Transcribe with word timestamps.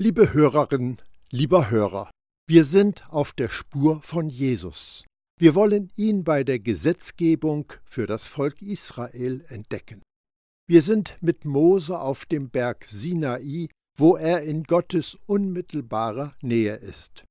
Liebe 0.00 0.32
Hörerin, 0.32 0.98
lieber 1.32 1.70
Hörer, 1.70 2.08
wir 2.48 2.64
sind 2.64 3.02
auf 3.10 3.32
der 3.32 3.48
Spur 3.48 4.00
von 4.00 4.28
Jesus. 4.28 5.04
Wir 5.40 5.56
wollen 5.56 5.90
ihn 5.96 6.22
bei 6.22 6.44
der 6.44 6.60
Gesetzgebung 6.60 7.72
für 7.84 8.06
das 8.06 8.28
Volk 8.28 8.62
Israel 8.62 9.44
entdecken. 9.48 10.02
Wir 10.68 10.82
sind 10.82 11.18
mit 11.20 11.44
Mose 11.44 11.98
auf 11.98 12.26
dem 12.26 12.48
Berg 12.48 12.84
Sinai, 12.84 13.70
wo 13.98 14.14
er 14.14 14.44
in 14.44 14.62
Gottes 14.62 15.16
unmittelbarer 15.26 16.36
Nähe 16.42 16.76
ist. 16.76 17.24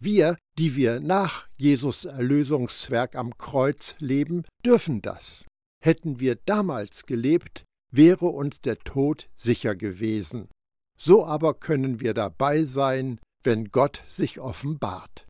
Wir, 0.00 0.38
die 0.58 0.74
wir 0.74 1.00
nach 1.00 1.46
Jesus 1.58 2.06
Erlösungswerk 2.06 3.14
am 3.14 3.36
Kreuz 3.36 3.94
leben, 3.98 4.46
dürfen 4.64 5.02
das. 5.02 5.44
Hätten 5.84 6.18
wir 6.18 6.36
damals 6.46 7.04
gelebt, 7.04 7.64
wäre 7.92 8.28
uns 8.28 8.62
der 8.62 8.78
Tod 8.78 9.28
sicher 9.36 9.76
gewesen. 9.76 10.48
So 10.96 11.26
aber 11.26 11.54
können 11.54 12.00
wir 12.00 12.14
dabei 12.14 12.64
sein, 12.64 13.18
wenn 13.42 13.70
Gott 13.70 14.02
sich 14.08 14.40
offenbart. 14.40 15.26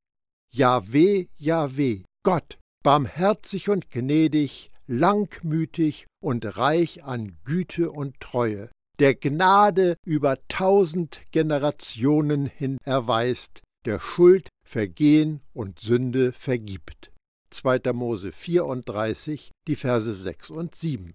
Jahweh, 0.53 1.27
Jahweh, 1.37 2.03
Gott, 2.23 2.59
barmherzig 2.83 3.69
und 3.69 3.91
gnädig, 3.91 4.71
langmütig 4.87 6.07
und 6.23 6.57
reich 6.57 7.05
an 7.05 7.37
Güte 7.45 7.91
und 7.91 8.21
Treue, 8.21 8.71
der 8.99 9.15
Gnade 9.15 9.97
über 10.05 10.39
tausend 10.49 11.21
Generationen 11.31 12.47
hin 12.47 12.79
erweist, 12.85 13.63
der 13.85 14.01
Schuld, 14.01 14.49
Vergehen 14.67 15.41
und 15.53 15.79
Sünde 15.79 16.33
vergibt. 16.33 17.13
2. 17.51 17.93
Mose 17.93 18.33
34, 18.33 19.53
die 19.69 19.77
Verse 19.77 20.13
6 20.13 20.51
und 20.51 20.75
7. 20.75 21.15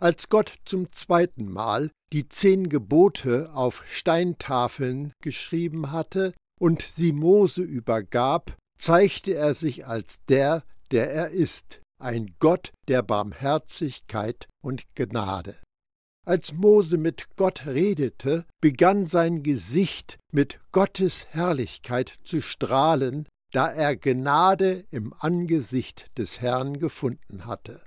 Als 0.00 0.30
Gott 0.30 0.54
zum 0.64 0.90
zweiten 0.92 1.52
Mal 1.52 1.90
die 2.14 2.26
zehn 2.26 2.70
Gebote 2.70 3.52
auf 3.52 3.84
Steintafeln 3.86 5.12
geschrieben 5.22 5.92
hatte 5.92 6.32
und 6.58 6.80
sie 6.80 7.12
Mose 7.12 7.60
übergab, 7.60 8.56
zeigte 8.78 9.34
er 9.34 9.52
sich 9.52 9.86
als 9.86 10.24
der, 10.24 10.64
der 10.90 11.12
er 11.12 11.28
ist, 11.30 11.82
ein 12.00 12.34
Gott 12.38 12.72
der 12.88 13.02
Barmherzigkeit 13.02 14.48
und 14.64 14.84
Gnade. 14.94 15.56
Als 16.26 16.54
Mose 16.54 16.96
mit 16.96 17.36
Gott 17.36 17.66
redete, 17.66 18.46
begann 18.62 19.06
sein 19.06 19.42
Gesicht 19.42 20.18
mit 20.32 20.60
Gottes 20.72 21.26
Herrlichkeit 21.30 22.14
zu 22.24 22.40
strahlen, 22.40 23.28
da 23.52 23.68
er 23.68 23.96
Gnade 23.96 24.86
im 24.90 25.12
Angesicht 25.18 26.06
des 26.16 26.40
Herrn 26.40 26.78
gefunden 26.78 27.44
hatte. 27.44 27.82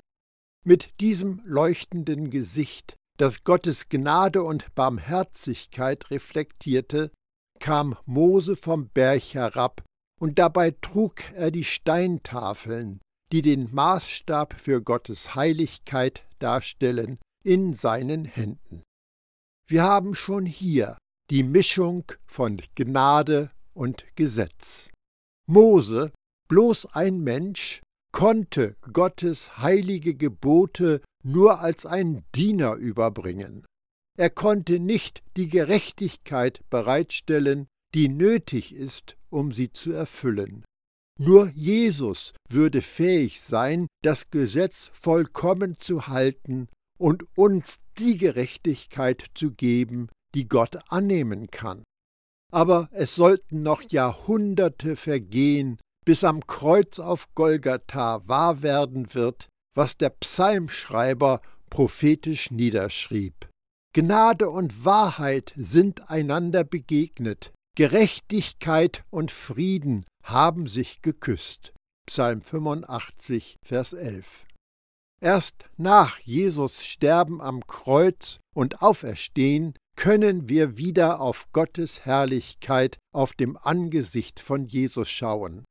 Mit 0.66 1.02
diesem 1.02 1.42
leuchtenden 1.44 2.30
Gesicht, 2.30 2.95
das 3.17 3.44
Gottes 3.44 3.89
Gnade 3.89 4.44
und 4.44 4.73
Barmherzigkeit 4.75 6.09
reflektierte, 6.09 7.11
kam 7.59 7.97
Mose 8.05 8.55
vom 8.55 8.88
Berg 8.89 9.33
herab, 9.33 9.83
und 10.22 10.39
dabei 10.39 10.72
trug 10.72 11.31
er 11.33 11.52
die 11.52 11.66
Steintafeln, 11.66 13.02
die 13.33 13.42
den 13.42 13.73
Maßstab 13.73 14.58
für 14.58 14.81
Gottes 14.81 15.36
Heiligkeit 15.36 16.25
darstellen, 16.39 17.20
in 17.44 17.73
seinen 17.73 18.23
Händen. 18.23 18.83
Wir 19.67 19.83
haben 19.83 20.16
schon 20.16 20.45
hier 20.45 20.98
die 21.30 21.44
Mischung 21.44 22.05
von 22.25 22.61
Gnade 22.75 23.52
und 23.73 24.05
Gesetz. 24.16 24.89
Mose, 25.45 26.14
bloß 26.48 26.86
ein 26.94 27.20
Mensch, 27.20 27.81
konnte 28.14 28.78
Gottes 28.94 29.58
heilige 29.58 30.16
Gebote 30.16 31.02
nur 31.23 31.59
als 31.59 31.86
ein 31.86 32.23
Diener 32.33 32.75
überbringen. 32.75 33.66
Er 34.17 34.30
konnte 34.30 34.80
nicht 34.80 35.23
die 35.36 35.50
Gerechtigkeit 35.50 36.61
bereitstellen, 36.70 37.67
die 37.94 38.08
nötig 38.08 38.73
ist, 38.73 39.17
um 39.30 39.52
sie 39.52 39.72
zu 39.72 39.92
erfüllen. 39.92 40.64
Nur 41.20 41.50
Jesus 41.53 42.33
würde 42.49 42.82
fähig 42.82 43.42
sein, 43.42 43.88
das 44.04 44.30
Gesetz 44.30 44.89
vollkommen 44.93 45.80
zu 45.80 46.08
halten 46.08 46.70
und 46.99 47.26
uns 47.36 47.80
die 47.98 48.17
Gerechtigkeit 48.17 49.26
zu 49.33 49.52
geben, 49.52 50.09
die 50.36 50.48
Gott 50.48 50.80
annehmen 50.92 51.48
kann. 51.52 51.83
Aber 52.52 52.89
es 52.92 53.15
sollten 53.15 53.64
noch 53.64 53.82
Jahrhunderte 53.89 54.95
vergehen, 54.95 55.80
bis 56.05 56.23
am 56.23 56.45
Kreuz 56.47 56.99
auf 56.99 57.33
Golgatha 57.36 58.27
wahr 58.27 58.61
werden 58.61 59.14
wird, 59.14 59.47
was 59.75 59.97
der 59.97 60.09
Psalmschreiber 60.09 61.41
prophetisch 61.69 62.52
niederschrieb. 62.52 63.49
Gnade 63.93 64.49
und 64.49 64.86
Wahrheit 64.86 65.53
sind 65.55 66.09
einander 66.09 66.64
begegnet, 66.64 67.52
Gerechtigkeit 67.75 69.03
und 69.09 69.31
Frieden 69.31 70.05
haben 70.23 70.67
sich 70.67 71.02
geküsst. 71.02 71.73
Psalm 72.05 72.41
85, 72.41 73.58
Vers 73.64 73.93
11. 73.93 74.45
Erst 75.21 75.65
nach 75.77 76.20
Jesus 76.20 76.83
Sterben 76.83 77.41
am 77.41 77.65
Kreuz 77.65 78.39
und 78.53 78.81
Auferstehen 78.81 79.73
können 79.95 80.49
wir 80.49 80.77
wieder 80.77 81.21
auf 81.21 81.52
Gottes 81.53 82.05
Herrlichkeit 82.05 82.97
auf 83.14 83.33
dem 83.33 83.58
Angesicht 83.58 84.39
von 84.39 84.65
Jesus 84.65 85.09
schauen. 85.09 85.64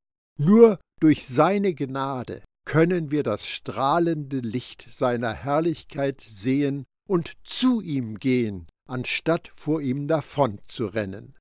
Nur 0.45 0.81
durch 1.01 1.25
seine 1.25 1.73
Gnade 1.73 2.43
können 2.65 3.13
wir 3.13 3.23
das 3.23 3.47
strahlende 3.47 4.39
Licht 4.39 4.89
seiner 4.91 5.33
Herrlichkeit 5.33 6.21
sehen 6.21 6.85
und 7.09 7.35
zu 7.45 7.81
ihm 7.81 8.19
gehen, 8.19 8.67
anstatt 8.89 9.53
vor 9.55 9.81
ihm 9.81 10.09
davon 10.09 10.61
zu 10.67 10.87
rennen. 10.87 11.37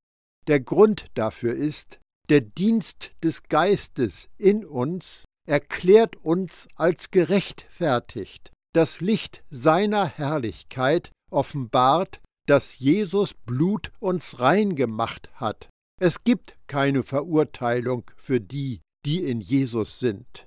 Der 0.48 0.60
Grund 0.60 1.08
dafür 1.16 1.56
ist, 1.56 2.00
der 2.30 2.42
Dienst 2.42 3.14
des 3.24 3.44
Geistes 3.44 4.30
in 4.38 4.64
uns 4.66 5.26
erklärt 5.48 6.16
uns 6.18 6.68
als 6.76 7.10
gerechtfertigt. 7.10 8.52
Das 8.74 9.02
Licht 9.02 9.44
seiner 9.50 10.06
Herrlichkeit 10.06 11.12
offenbart, 11.32 12.22
dass 12.48 12.78
Jesus 12.78 13.34
Blut 13.34 13.92
uns 14.00 14.40
rein 14.40 14.76
gemacht 14.76 15.30
hat. 15.34 15.70
Es 16.00 16.24
gibt 16.24 16.56
keine 16.68 17.02
Verurteilung 17.04 18.10
für 18.16 18.40
die, 18.40 18.82
die 19.06 19.24
in 19.26 19.42
Jesus 19.42 20.00
sind. 20.00 20.46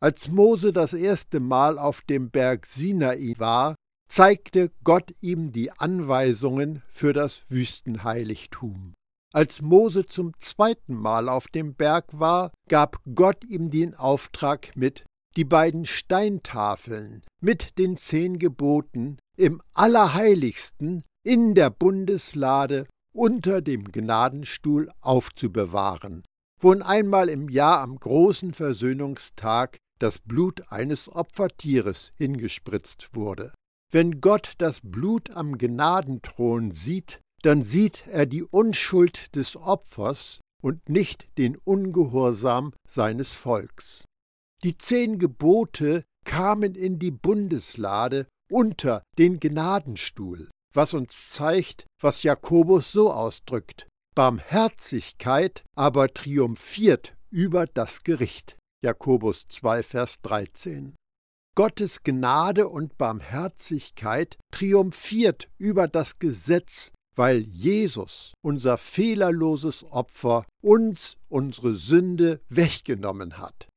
Als 0.00 0.28
Mose 0.28 0.72
das 0.72 0.92
erste 0.92 1.40
Mal 1.40 1.78
auf 1.78 2.02
dem 2.02 2.30
Berg 2.30 2.66
Sinai 2.66 3.34
war, 3.38 3.74
zeigte 4.08 4.70
Gott 4.84 5.14
ihm 5.20 5.52
die 5.52 5.72
Anweisungen 5.72 6.82
für 6.88 7.12
das 7.12 7.44
Wüstenheiligtum. 7.48 8.94
Als 9.32 9.62
Mose 9.62 10.06
zum 10.06 10.38
zweiten 10.38 10.94
Mal 10.94 11.28
auf 11.28 11.48
dem 11.48 11.74
Berg 11.74 12.06
war, 12.12 12.52
gab 12.68 13.00
Gott 13.14 13.44
ihm 13.44 13.70
den 13.70 13.94
Auftrag 13.94 14.76
mit, 14.76 15.04
die 15.36 15.44
beiden 15.44 15.86
Steintafeln 15.86 17.22
mit 17.40 17.78
den 17.78 17.96
zehn 17.96 18.38
Geboten 18.38 19.18
im 19.36 19.60
Allerheiligsten 19.72 21.02
in 21.24 21.54
der 21.54 21.70
Bundeslade 21.70 22.86
unter 23.12 23.62
dem 23.62 23.90
Gnadenstuhl 23.90 24.92
aufzubewahren 25.00 26.24
wo 26.64 26.72
einmal 26.72 27.28
im 27.28 27.50
Jahr 27.50 27.82
am 27.82 28.00
großen 28.00 28.54
Versöhnungstag 28.54 29.76
das 29.98 30.20
Blut 30.20 30.72
eines 30.72 31.10
Opfertieres 31.10 32.12
hingespritzt 32.16 33.10
wurde. 33.12 33.52
Wenn 33.92 34.22
Gott 34.22 34.54
das 34.56 34.80
Blut 34.82 35.28
am 35.30 35.58
Gnadenthron 35.58 36.72
sieht, 36.72 37.20
dann 37.42 37.62
sieht 37.62 38.06
er 38.06 38.24
die 38.24 38.42
Unschuld 38.42 39.36
des 39.36 39.56
Opfers 39.56 40.40
und 40.62 40.88
nicht 40.88 41.28
den 41.36 41.56
Ungehorsam 41.56 42.72
seines 42.88 43.34
Volks. 43.34 44.06
Die 44.62 44.78
zehn 44.78 45.18
Gebote 45.18 46.02
kamen 46.24 46.74
in 46.74 46.98
die 46.98 47.10
Bundeslade 47.10 48.26
unter 48.50 49.02
den 49.18 49.38
Gnadenstuhl, 49.38 50.48
was 50.72 50.94
uns 50.94 51.28
zeigt, 51.28 51.84
was 52.00 52.22
Jakobus 52.22 52.90
so 52.90 53.12
ausdrückt. 53.12 53.86
Barmherzigkeit 54.14 55.64
aber 55.74 56.06
triumphiert 56.06 57.16
über 57.30 57.66
das 57.66 58.04
Gericht. 58.04 58.56
Jakobus 58.80 59.48
2, 59.48 59.82
Vers 59.82 60.20
13. 60.22 60.94
Gottes 61.56 62.04
Gnade 62.04 62.68
und 62.68 62.96
Barmherzigkeit 62.96 64.38
triumphiert 64.52 65.48
über 65.58 65.88
das 65.88 66.20
Gesetz, 66.20 66.92
weil 67.16 67.40
Jesus, 67.42 68.34
unser 68.40 68.78
fehlerloses 68.78 69.84
Opfer, 69.90 70.46
uns 70.62 71.16
unsere 71.28 71.74
Sünde 71.74 72.40
weggenommen 72.48 73.38
hat. 73.38 73.68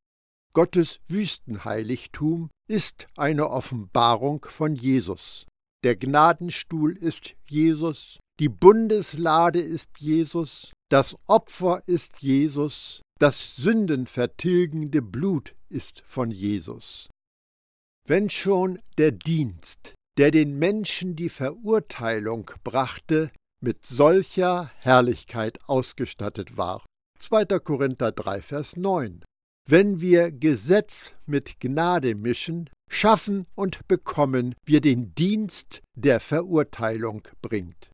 Gottes 0.54 1.00
Wüstenheiligtum 1.07 2.50
ist 2.68 3.07
eine 3.16 3.50
Offenbarung 3.50 4.45
von 4.48 4.75
Jesus. 4.75 5.45
Der 5.83 5.95
Gnadenstuhl 5.95 6.95
ist 6.98 7.36
Jesus, 7.48 8.19
die 8.39 8.50
Bundeslade 8.50 9.60
ist 9.60 10.00
Jesus, 10.00 10.72
das 10.89 11.16
Opfer 11.25 11.81
ist 11.88 12.19
Jesus, 12.19 13.01
das 13.19 13.56
sündenvertilgende 13.56 15.01
Blut 15.01 15.56
ist 15.69 16.04
von 16.07 16.30
Jesus. 16.30 17.10
Wenn 18.06 18.30
schon 18.30 18.80
der 18.98 19.12
Dienst, 19.12 19.95
der 20.18 20.31
den 20.31 20.60
Menschen 20.60 21.16
die 21.16 21.30
Verurteilung 21.30 22.51
brachte, 22.63 23.31
mit 23.60 23.86
solcher 23.86 24.72
Herrlichkeit 24.78 25.60
ausgestattet 25.68 26.57
war. 26.57 26.86
2. 27.19 27.45
Korinther 27.60 28.12
3, 28.12 28.42
Vers 28.42 28.78
9. 28.78 29.24
Wenn 29.68 30.00
wir 30.00 30.31
Gesetz 30.31 31.13
mit 31.25 31.60
Gnade 31.60 32.16
mischen, 32.16 32.69
schaffen 32.90 33.48
und 33.56 33.88
bekommen 33.88 34.56
wir 34.66 34.80
den 34.80 35.13
Dienst, 35.16 35.81
der 35.95 36.19
Verurteilung 36.19 37.28
bringt. 37.42 37.90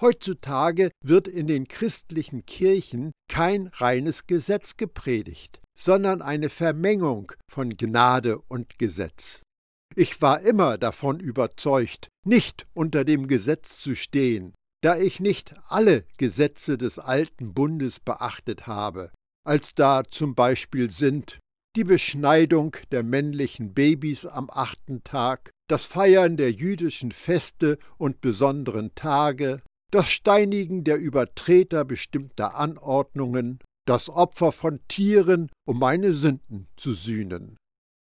Heutzutage 0.00 0.90
wird 1.04 1.26
in 1.26 1.46
den 1.48 1.66
christlichen 1.66 2.46
Kirchen 2.46 3.12
kein 3.28 3.66
reines 3.66 4.26
Gesetz 4.26 4.76
gepredigt, 4.76 5.60
sondern 5.78 6.22
eine 6.22 6.48
Vermengung 6.48 7.32
von 7.50 7.76
Gnade 7.76 8.38
und 8.38 8.78
Gesetz. 8.78 9.42
Ich 9.96 10.22
war 10.22 10.40
immer 10.42 10.78
davon 10.78 11.18
überzeugt, 11.18 12.08
nicht 12.24 12.66
unter 12.74 13.04
dem 13.04 13.26
Gesetz 13.26 13.80
zu 13.80 13.96
stehen, 13.96 14.54
da 14.82 14.96
ich 14.96 15.18
nicht 15.18 15.54
alle 15.66 16.04
Gesetze 16.18 16.78
des 16.78 17.00
alten 17.00 17.52
Bundes 17.52 17.98
beachtet 17.98 18.68
habe, 18.68 19.10
als 19.44 19.74
da 19.74 20.04
zum 20.04 20.36
Beispiel 20.36 20.90
sind 20.90 21.40
die 21.74 21.84
Beschneidung 21.84 22.76
der 22.92 23.02
männlichen 23.02 23.74
Babys 23.74 24.26
am 24.26 24.50
achten 24.50 25.02
Tag, 25.04 25.50
das 25.68 25.84
Feiern 25.84 26.36
der 26.36 26.52
jüdischen 26.52 27.12
Feste 27.12 27.78
und 27.98 28.20
besonderen 28.20 28.94
Tage, 28.94 29.62
das 29.90 30.10
Steinigen 30.10 30.84
der 30.84 30.98
Übertreter 30.98 31.84
bestimmter 31.84 32.54
Anordnungen, 32.56 33.60
das 33.86 34.10
Opfer 34.10 34.52
von 34.52 34.80
Tieren, 34.88 35.50
um 35.66 35.78
meine 35.78 36.12
Sünden 36.12 36.68
zu 36.76 36.92
sühnen. 36.92 37.56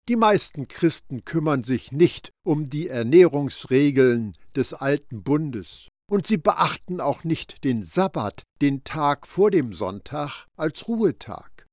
Die 0.08 0.16
meisten 0.16 0.68
Christen 0.68 1.26
kümmern 1.26 1.64
sich 1.64 1.92
nicht 1.92 2.32
um 2.46 2.70
die 2.70 2.88
Ernährungsregeln 2.88 4.34
des 4.56 4.74
alten 4.74 5.24
Bundes, 5.24 5.90
und 6.10 6.28
sie 6.28 6.38
beachten 6.38 7.02
auch 7.02 7.24
nicht 7.24 7.64
den 7.64 7.84
Sabbat, 7.84 8.44
den 8.62 8.84
Tag 8.84 9.26
vor 9.28 9.50
dem 9.50 9.74
Sonntag, 9.74 10.46
als 10.56 10.88
Ruhetag. 10.88 11.66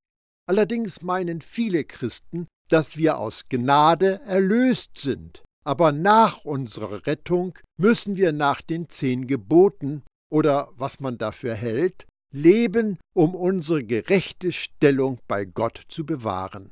Allerdings 0.48 1.02
meinen 1.02 1.42
viele 1.42 1.84
Christen, 1.84 2.48
dass 2.68 2.96
wir 2.96 3.18
aus 3.18 3.48
Gnade 3.48 4.20
erlöst 4.24 4.96
sind, 4.96 5.42
aber 5.64 5.92
nach 5.92 6.44
unserer 6.44 7.06
Rettung 7.06 7.58
müssen 7.78 8.16
wir 8.16 8.32
nach 8.32 8.62
den 8.62 8.88
zehn 8.88 9.26
Geboten 9.26 10.02
oder 10.30 10.70
was 10.76 11.00
man 11.00 11.18
dafür 11.18 11.54
hält, 11.54 12.06
leben, 12.32 12.98
um 13.14 13.34
unsere 13.34 13.84
gerechte 13.84 14.52
Stellung 14.52 15.18
bei 15.28 15.44
Gott 15.44 15.82
zu 15.88 16.06
bewahren. 16.06 16.70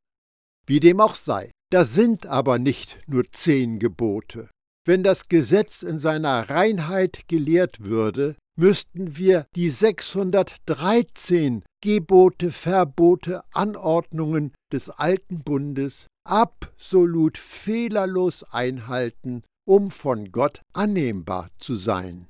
Wie 0.67 0.81
dem 0.81 1.01
auch 1.01 1.15
sei, 1.15 1.51
da 1.71 1.85
sind 1.85 2.27
aber 2.27 2.59
nicht 2.59 2.99
nur 3.07 3.25
zehn 3.31 3.79
Gebote. 3.79 4.49
Wenn 4.87 5.03
das 5.03 5.29
Gesetz 5.29 5.83
in 5.83 5.99
seiner 5.99 6.49
Reinheit 6.49 7.29
gelehrt 7.29 7.85
würde, 7.85 8.37
müssten 8.59 9.17
wir 9.17 9.47
die 9.55 9.71
613 9.71 11.63
Gebote, 11.83 12.51
Verbote, 12.51 13.43
Anordnungen 13.53 14.53
des 14.73 14.91
alten 14.91 15.43
Bundes 15.45 16.07
absolut 16.25 17.39
fehlerlos 17.39 18.45
einhalten, 18.45 19.43
um 19.67 19.91
von 19.91 20.33
Gott 20.33 20.63
annehmbar 20.73 21.51
zu 21.59 21.77
sein. 21.77 22.27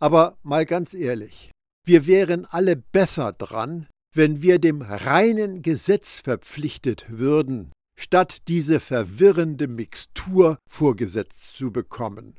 Aber 0.00 0.36
mal 0.42 0.66
ganz 0.66 0.94
ehrlich, 0.94 1.50
wir 1.86 2.06
wären 2.06 2.46
alle 2.46 2.76
besser 2.76 3.32
dran, 3.32 3.86
wenn 4.14 4.42
wir 4.42 4.58
dem 4.58 4.82
reinen 4.82 5.62
Gesetz 5.62 6.20
verpflichtet 6.20 7.06
würden, 7.08 7.72
statt 7.98 8.42
diese 8.48 8.80
verwirrende 8.80 9.66
Mixtur 9.68 10.58
vorgesetzt 10.68 11.56
zu 11.56 11.72
bekommen. 11.72 12.36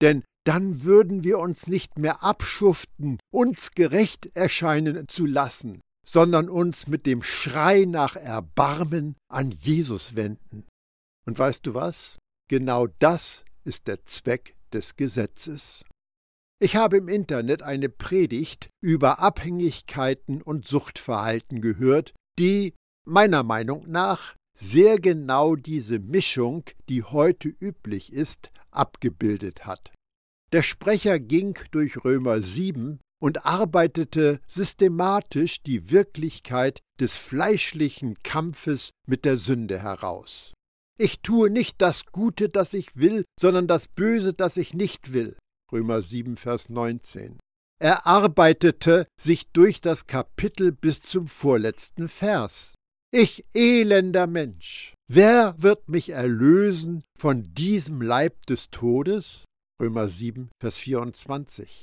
Denn 0.00 0.24
dann 0.44 0.82
würden 0.82 1.22
wir 1.22 1.38
uns 1.38 1.68
nicht 1.68 1.98
mehr 1.98 2.22
abschuften, 2.22 3.18
uns 3.32 3.70
gerecht 3.70 4.34
erscheinen 4.34 5.08
zu 5.08 5.26
lassen, 5.26 5.80
sondern 6.06 6.48
uns 6.48 6.88
mit 6.88 7.06
dem 7.06 7.22
Schrei 7.22 7.84
nach 7.84 8.16
Erbarmen 8.16 9.16
an 9.28 9.50
Jesus 9.50 10.16
wenden. 10.16 10.66
Und 11.26 11.38
weißt 11.38 11.66
du 11.66 11.74
was? 11.74 12.18
Genau 12.48 12.88
das 12.98 13.44
ist 13.64 13.86
der 13.86 14.04
Zweck 14.04 14.56
des 14.72 14.96
Gesetzes. 14.96 15.84
Ich 16.60 16.76
habe 16.76 16.96
im 16.96 17.08
Internet 17.08 17.62
eine 17.62 17.88
Predigt 17.88 18.70
über 18.80 19.18
Abhängigkeiten 19.18 20.42
und 20.42 20.66
Suchtverhalten 20.66 21.60
gehört, 21.60 22.14
die 22.38 22.74
meiner 23.04 23.42
Meinung 23.42 23.84
nach 23.88 24.36
sehr 24.56 25.00
genau 25.00 25.56
diese 25.56 25.98
Mischung, 25.98 26.64
die 26.88 27.02
heute 27.02 27.48
üblich 27.48 28.12
ist, 28.12 28.50
abgebildet 28.70 29.66
hat. 29.66 29.92
Der 30.52 30.62
Sprecher 30.62 31.18
ging 31.18 31.58
durch 31.70 32.04
Römer 32.04 32.42
7 32.42 33.00
und 33.22 33.46
arbeitete 33.46 34.40
systematisch 34.48 35.62
die 35.62 35.92
Wirklichkeit 35.92 36.80
des 36.98 37.16
fleischlichen 37.16 38.20
Kampfes 38.24 38.90
mit 39.06 39.24
der 39.24 39.36
Sünde 39.36 39.78
heraus. 39.80 40.52
Ich 40.98 41.20
tue 41.20 41.48
nicht 41.48 41.80
das 41.80 42.06
Gute, 42.06 42.48
das 42.48 42.74
ich 42.74 42.96
will, 42.96 43.24
sondern 43.38 43.68
das 43.68 43.86
Böse, 43.86 44.32
das 44.32 44.56
ich 44.56 44.74
nicht 44.74 45.12
will. 45.12 45.36
Römer 45.70 46.02
7, 46.02 46.36
Vers 46.36 46.68
19. 46.68 47.38
Er 47.80 48.06
arbeitete 48.06 49.06
sich 49.20 49.48
durch 49.52 49.80
das 49.80 50.08
Kapitel 50.08 50.72
bis 50.72 51.00
zum 51.00 51.28
vorletzten 51.28 52.08
Vers. 52.08 52.74
Ich 53.12 53.44
elender 53.54 54.26
Mensch, 54.26 54.94
wer 55.08 55.54
wird 55.58 55.88
mich 55.88 56.10
erlösen 56.10 57.04
von 57.16 57.54
diesem 57.54 58.02
Leib 58.02 58.46
des 58.46 58.70
Todes? 58.70 59.44
Römer 59.80 60.08
7, 60.08 60.50
Vers 60.60 60.76
24. 60.78 61.82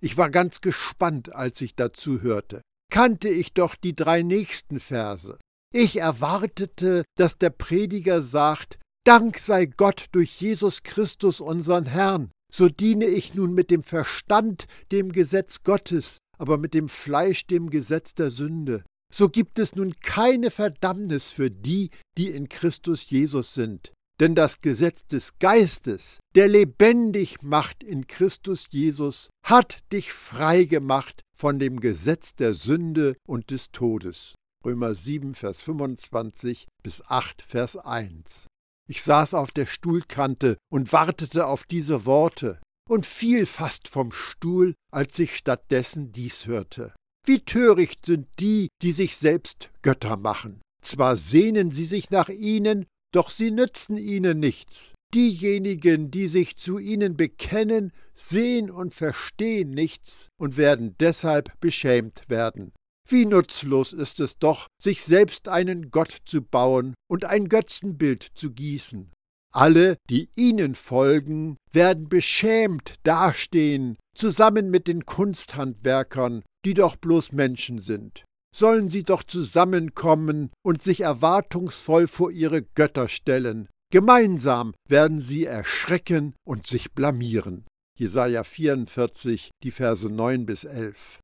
Ich 0.00 0.16
war 0.16 0.30
ganz 0.30 0.60
gespannt, 0.60 1.34
als 1.34 1.60
ich 1.60 1.74
dazu 1.74 2.22
hörte. 2.22 2.62
Kannte 2.90 3.28
ich 3.28 3.52
doch 3.52 3.76
die 3.76 3.94
drei 3.94 4.22
nächsten 4.22 4.80
Verse. 4.80 5.38
Ich 5.72 5.98
erwartete, 5.98 7.04
dass 7.16 7.38
der 7.38 7.50
Prediger 7.50 8.22
sagt, 8.22 8.78
Dank 9.04 9.38
sei 9.38 9.66
Gott 9.66 10.06
durch 10.12 10.40
Jesus 10.40 10.82
Christus 10.82 11.40
unseren 11.40 11.86
Herrn. 11.86 12.30
So 12.52 12.68
diene 12.68 13.06
ich 13.06 13.34
nun 13.34 13.54
mit 13.54 13.70
dem 13.70 13.82
Verstand 13.82 14.66
dem 14.92 15.12
Gesetz 15.12 15.62
Gottes, 15.62 16.18
aber 16.36 16.58
mit 16.58 16.74
dem 16.74 16.88
Fleisch 16.88 17.46
dem 17.46 17.70
Gesetz 17.70 18.14
der 18.14 18.30
Sünde. 18.30 18.84
So 19.12 19.28
gibt 19.28 19.58
es 19.58 19.74
nun 19.74 19.94
keine 20.00 20.50
Verdammnis 20.50 21.30
für 21.30 21.50
die, 21.50 21.90
die 22.18 22.28
in 22.28 22.48
Christus 22.48 23.08
Jesus 23.08 23.54
sind. 23.54 23.92
Denn 24.20 24.34
das 24.34 24.60
Gesetz 24.60 25.06
des 25.06 25.38
Geistes, 25.38 26.20
der 26.34 26.46
lebendig 26.46 27.42
macht 27.42 27.82
in 27.82 28.06
Christus 28.06 28.66
Jesus, 28.70 29.30
hat 29.42 29.78
dich 29.92 30.12
frei 30.12 30.64
gemacht 30.64 31.22
von 31.34 31.58
dem 31.58 31.80
Gesetz 31.80 32.34
der 32.34 32.52
Sünde 32.52 33.16
und 33.26 33.50
des 33.50 33.70
Todes. 33.72 34.34
Römer 34.62 34.94
7, 34.94 35.34
Vers 35.34 35.62
25 35.62 36.68
bis 36.82 37.02
8, 37.06 37.40
Vers 37.40 37.78
1. 37.78 38.46
Ich 38.90 39.02
saß 39.02 39.32
auf 39.32 39.52
der 39.52 39.64
Stuhlkante 39.64 40.58
und 40.70 40.92
wartete 40.92 41.46
auf 41.46 41.64
diese 41.64 42.04
Worte 42.04 42.60
und 42.90 43.06
fiel 43.06 43.46
fast 43.46 43.88
vom 43.88 44.12
Stuhl, 44.12 44.74
als 44.92 45.18
ich 45.18 45.34
stattdessen 45.34 46.12
dies 46.12 46.46
hörte. 46.46 46.92
Wie 47.24 47.40
töricht 47.40 48.04
sind 48.04 48.26
die, 48.38 48.68
die 48.82 48.92
sich 48.92 49.16
selbst 49.16 49.70
Götter 49.80 50.18
machen. 50.18 50.60
Zwar 50.82 51.16
sehnen 51.16 51.70
sie 51.70 51.84
sich 51.84 52.10
nach 52.10 52.28
ihnen, 52.28 52.84
doch 53.12 53.30
sie 53.30 53.50
nützen 53.50 53.96
ihnen 53.96 54.38
nichts. 54.38 54.92
Diejenigen, 55.12 56.10
die 56.10 56.28
sich 56.28 56.56
zu 56.56 56.78
ihnen 56.78 57.16
bekennen, 57.16 57.92
sehen 58.14 58.70
und 58.70 58.94
verstehen 58.94 59.70
nichts 59.70 60.28
und 60.38 60.56
werden 60.56 60.94
deshalb 61.00 61.58
beschämt 61.60 62.22
werden. 62.28 62.72
Wie 63.08 63.26
nutzlos 63.26 63.92
ist 63.92 64.20
es 64.20 64.38
doch, 64.38 64.68
sich 64.80 65.02
selbst 65.02 65.48
einen 65.48 65.90
Gott 65.90 66.16
zu 66.24 66.42
bauen 66.42 66.94
und 67.08 67.24
ein 67.24 67.48
Götzenbild 67.48 68.28
zu 68.34 68.52
gießen. 68.52 69.10
Alle, 69.52 69.96
die 70.08 70.30
ihnen 70.36 70.76
folgen, 70.76 71.56
werden 71.72 72.08
beschämt 72.08 72.94
dastehen, 73.02 73.96
zusammen 74.14 74.70
mit 74.70 74.86
den 74.86 75.06
Kunsthandwerkern, 75.06 76.44
die 76.64 76.74
doch 76.74 76.94
bloß 76.94 77.32
Menschen 77.32 77.80
sind 77.80 78.22
sollen 78.54 78.88
sie 78.88 79.04
doch 79.04 79.22
zusammenkommen 79.22 80.50
und 80.62 80.82
sich 80.82 81.02
erwartungsvoll 81.02 82.06
vor 82.06 82.30
ihre 82.30 82.62
Götter 82.62 83.08
stellen. 83.08 83.68
Gemeinsam 83.92 84.74
werden 84.88 85.20
sie 85.20 85.46
erschrecken 85.46 86.34
und 86.46 86.66
sich 86.66 86.92
blamieren. 86.92 87.66
Jesaja 87.98 88.44
44, 88.44 89.50
die 89.62 89.70
Verse 89.70 90.08
9 90.08 90.46
bis 90.46 90.64
11. 90.64 91.18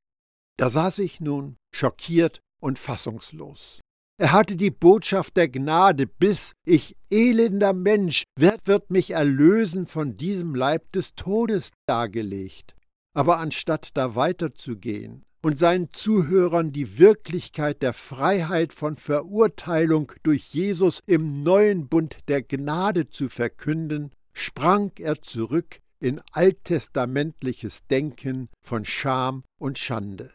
Da 0.59 0.71
saß 0.71 0.99
ich 1.01 1.21
nun, 1.21 1.57
schockiert 1.75 2.41
und 2.61 2.79
fassungslos. 2.79 3.81
Er 4.19 4.33
hatte 4.33 4.57
die 4.57 4.71
Botschaft 4.71 5.37
der 5.37 5.49
Gnade 5.49 6.07
bis 6.07 6.53
ich 6.65 6.97
elender 7.11 7.75
Mensch, 7.75 8.25
wer 8.39 8.57
wird 8.65 8.91
mich 8.91 9.11
erlösen 9.11 9.87
von 9.87 10.17
diesem 10.17 10.55
Leib 10.55 10.91
des 10.93 11.15
Todes 11.15 11.71
dargelegt. 11.87 12.75
Aber 13.15 13.39
anstatt 13.39 13.91
da 13.95 14.15
weiterzugehen 14.15 15.26
und 15.47 15.61
seinen 15.61 15.93
Zuhörern 15.93 16.73
die 16.73 16.99
Wirklichkeit 16.99 17.81
der 17.81 17.93
Freiheit 17.93 18.73
von 18.73 18.97
Verurteilung 18.97 20.11
durch 20.25 20.43
Jesus 20.53 20.99
im 21.07 21.45
neuen 21.45 21.87
Bund 21.87 22.19
der 22.27 22.43
Gnade 22.43 23.11
zu 23.11 23.29
verkünden, 23.29 24.11
sprang 24.33 24.91
er 24.99 25.23
zurück 25.23 25.79
in 26.01 26.21
alttestamentliches 26.33 27.87
Denken 27.87 28.49
von 28.61 28.85
Scham 28.85 29.45
und 29.61 29.79
Schande. 29.79 30.33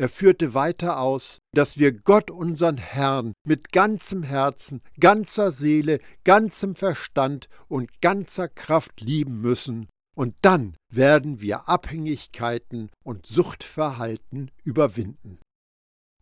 Er 0.00 0.08
führte 0.08 0.54
weiter 0.54 0.98
aus, 0.98 1.40
dass 1.52 1.78
wir 1.78 1.92
Gott 1.92 2.30
unseren 2.30 2.78
Herrn 2.78 3.34
mit 3.46 3.70
ganzem 3.70 4.22
Herzen, 4.22 4.80
ganzer 4.98 5.52
Seele, 5.52 5.98
ganzem 6.24 6.74
Verstand 6.74 7.50
und 7.68 8.00
ganzer 8.00 8.48
Kraft 8.48 9.02
lieben 9.02 9.42
müssen, 9.42 9.90
und 10.14 10.34
dann 10.42 10.76
werden 10.92 11.40
wir 11.40 11.68
Abhängigkeiten 11.68 12.90
und 13.04 13.26
Suchtverhalten 13.26 14.50
überwinden. 14.62 15.38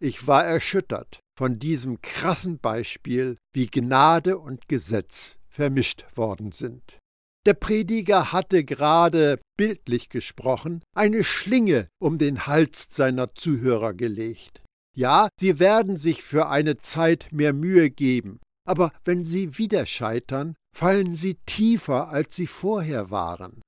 Ich 0.00 0.26
war 0.26 0.44
erschüttert 0.44 1.20
von 1.38 1.58
diesem 1.58 2.02
krassen 2.02 2.58
Beispiel, 2.58 3.36
wie 3.54 3.68
Gnade 3.68 4.38
und 4.38 4.68
Gesetz 4.68 5.36
vermischt 5.48 6.04
worden 6.16 6.52
sind. 6.52 6.98
Der 7.44 7.54
Prediger 7.54 8.32
hatte 8.32 8.64
gerade, 8.64 9.40
bildlich 9.56 10.08
gesprochen, 10.08 10.82
eine 10.96 11.24
Schlinge 11.24 11.88
um 12.00 12.18
den 12.18 12.46
Hals 12.46 12.86
seiner 12.90 13.34
Zuhörer 13.34 13.94
gelegt. 13.94 14.62
Ja, 14.94 15.28
sie 15.40 15.58
werden 15.58 15.96
sich 15.96 16.22
für 16.22 16.48
eine 16.48 16.78
Zeit 16.78 17.28
mehr 17.32 17.52
Mühe 17.52 17.90
geben, 17.90 18.40
aber 18.64 18.92
wenn 19.04 19.24
sie 19.24 19.58
wieder 19.58 19.86
scheitern, 19.86 20.54
fallen 20.74 21.14
sie 21.14 21.34
tiefer, 21.46 22.08
als 22.08 22.36
sie 22.36 22.46
vorher 22.46 23.10
waren. 23.10 23.60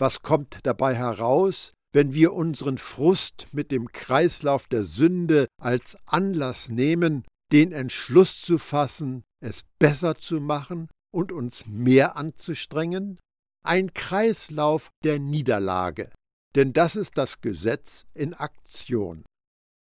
Was 0.00 0.22
kommt 0.22 0.60
dabei 0.62 0.94
heraus, 0.94 1.74
wenn 1.92 2.14
wir 2.14 2.32
unseren 2.32 2.78
Frust 2.78 3.48
mit 3.52 3.70
dem 3.70 3.92
Kreislauf 3.92 4.66
der 4.66 4.86
Sünde 4.86 5.46
als 5.60 5.98
Anlass 6.06 6.70
nehmen, 6.70 7.26
den 7.52 7.72
Entschluss 7.72 8.40
zu 8.40 8.56
fassen, 8.56 9.24
es 9.44 9.64
besser 9.78 10.14
zu 10.14 10.40
machen 10.40 10.88
und 11.12 11.32
uns 11.32 11.66
mehr 11.66 12.16
anzustrengen? 12.16 13.18
Ein 13.62 13.92
Kreislauf 13.92 14.88
der 15.04 15.18
Niederlage, 15.18 16.08
denn 16.54 16.72
das 16.72 16.96
ist 16.96 17.18
das 17.18 17.42
Gesetz 17.42 18.06
in 18.14 18.32
Aktion. 18.32 19.26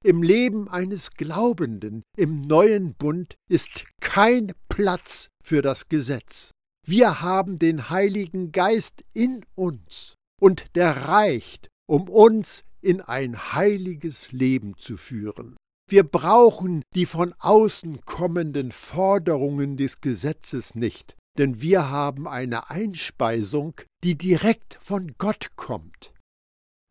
Im 0.04 0.24
Leben 0.24 0.68
eines 0.68 1.12
Glaubenden 1.12 2.02
im 2.16 2.40
neuen 2.40 2.94
Bund 2.94 3.36
ist 3.48 3.84
kein 4.00 4.52
Platz 4.68 5.28
für 5.44 5.62
das 5.62 5.88
Gesetz. 5.88 6.50
Wir 6.86 7.20
haben 7.20 7.58
den 7.58 7.90
Heiligen 7.90 8.50
Geist 8.52 9.04
in 9.12 9.44
uns 9.54 10.14
und 10.40 10.64
der 10.74 11.08
reicht, 11.08 11.68
um 11.86 12.08
uns 12.08 12.64
in 12.80 13.00
ein 13.00 13.52
heiliges 13.52 14.32
Leben 14.32 14.76
zu 14.76 14.96
führen. 14.96 15.56
Wir 15.88 16.02
brauchen 16.02 16.82
die 16.94 17.06
von 17.06 17.34
außen 17.38 18.00
kommenden 18.04 18.72
Forderungen 18.72 19.76
des 19.76 20.00
Gesetzes 20.00 20.74
nicht, 20.74 21.16
denn 21.38 21.62
wir 21.62 21.90
haben 21.90 22.26
eine 22.26 22.70
Einspeisung, 22.70 23.74
die 24.02 24.16
direkt 24.16 24.78
von 24.82 25.14
Gott 25.18 25.50
kommt. 25.56 26.12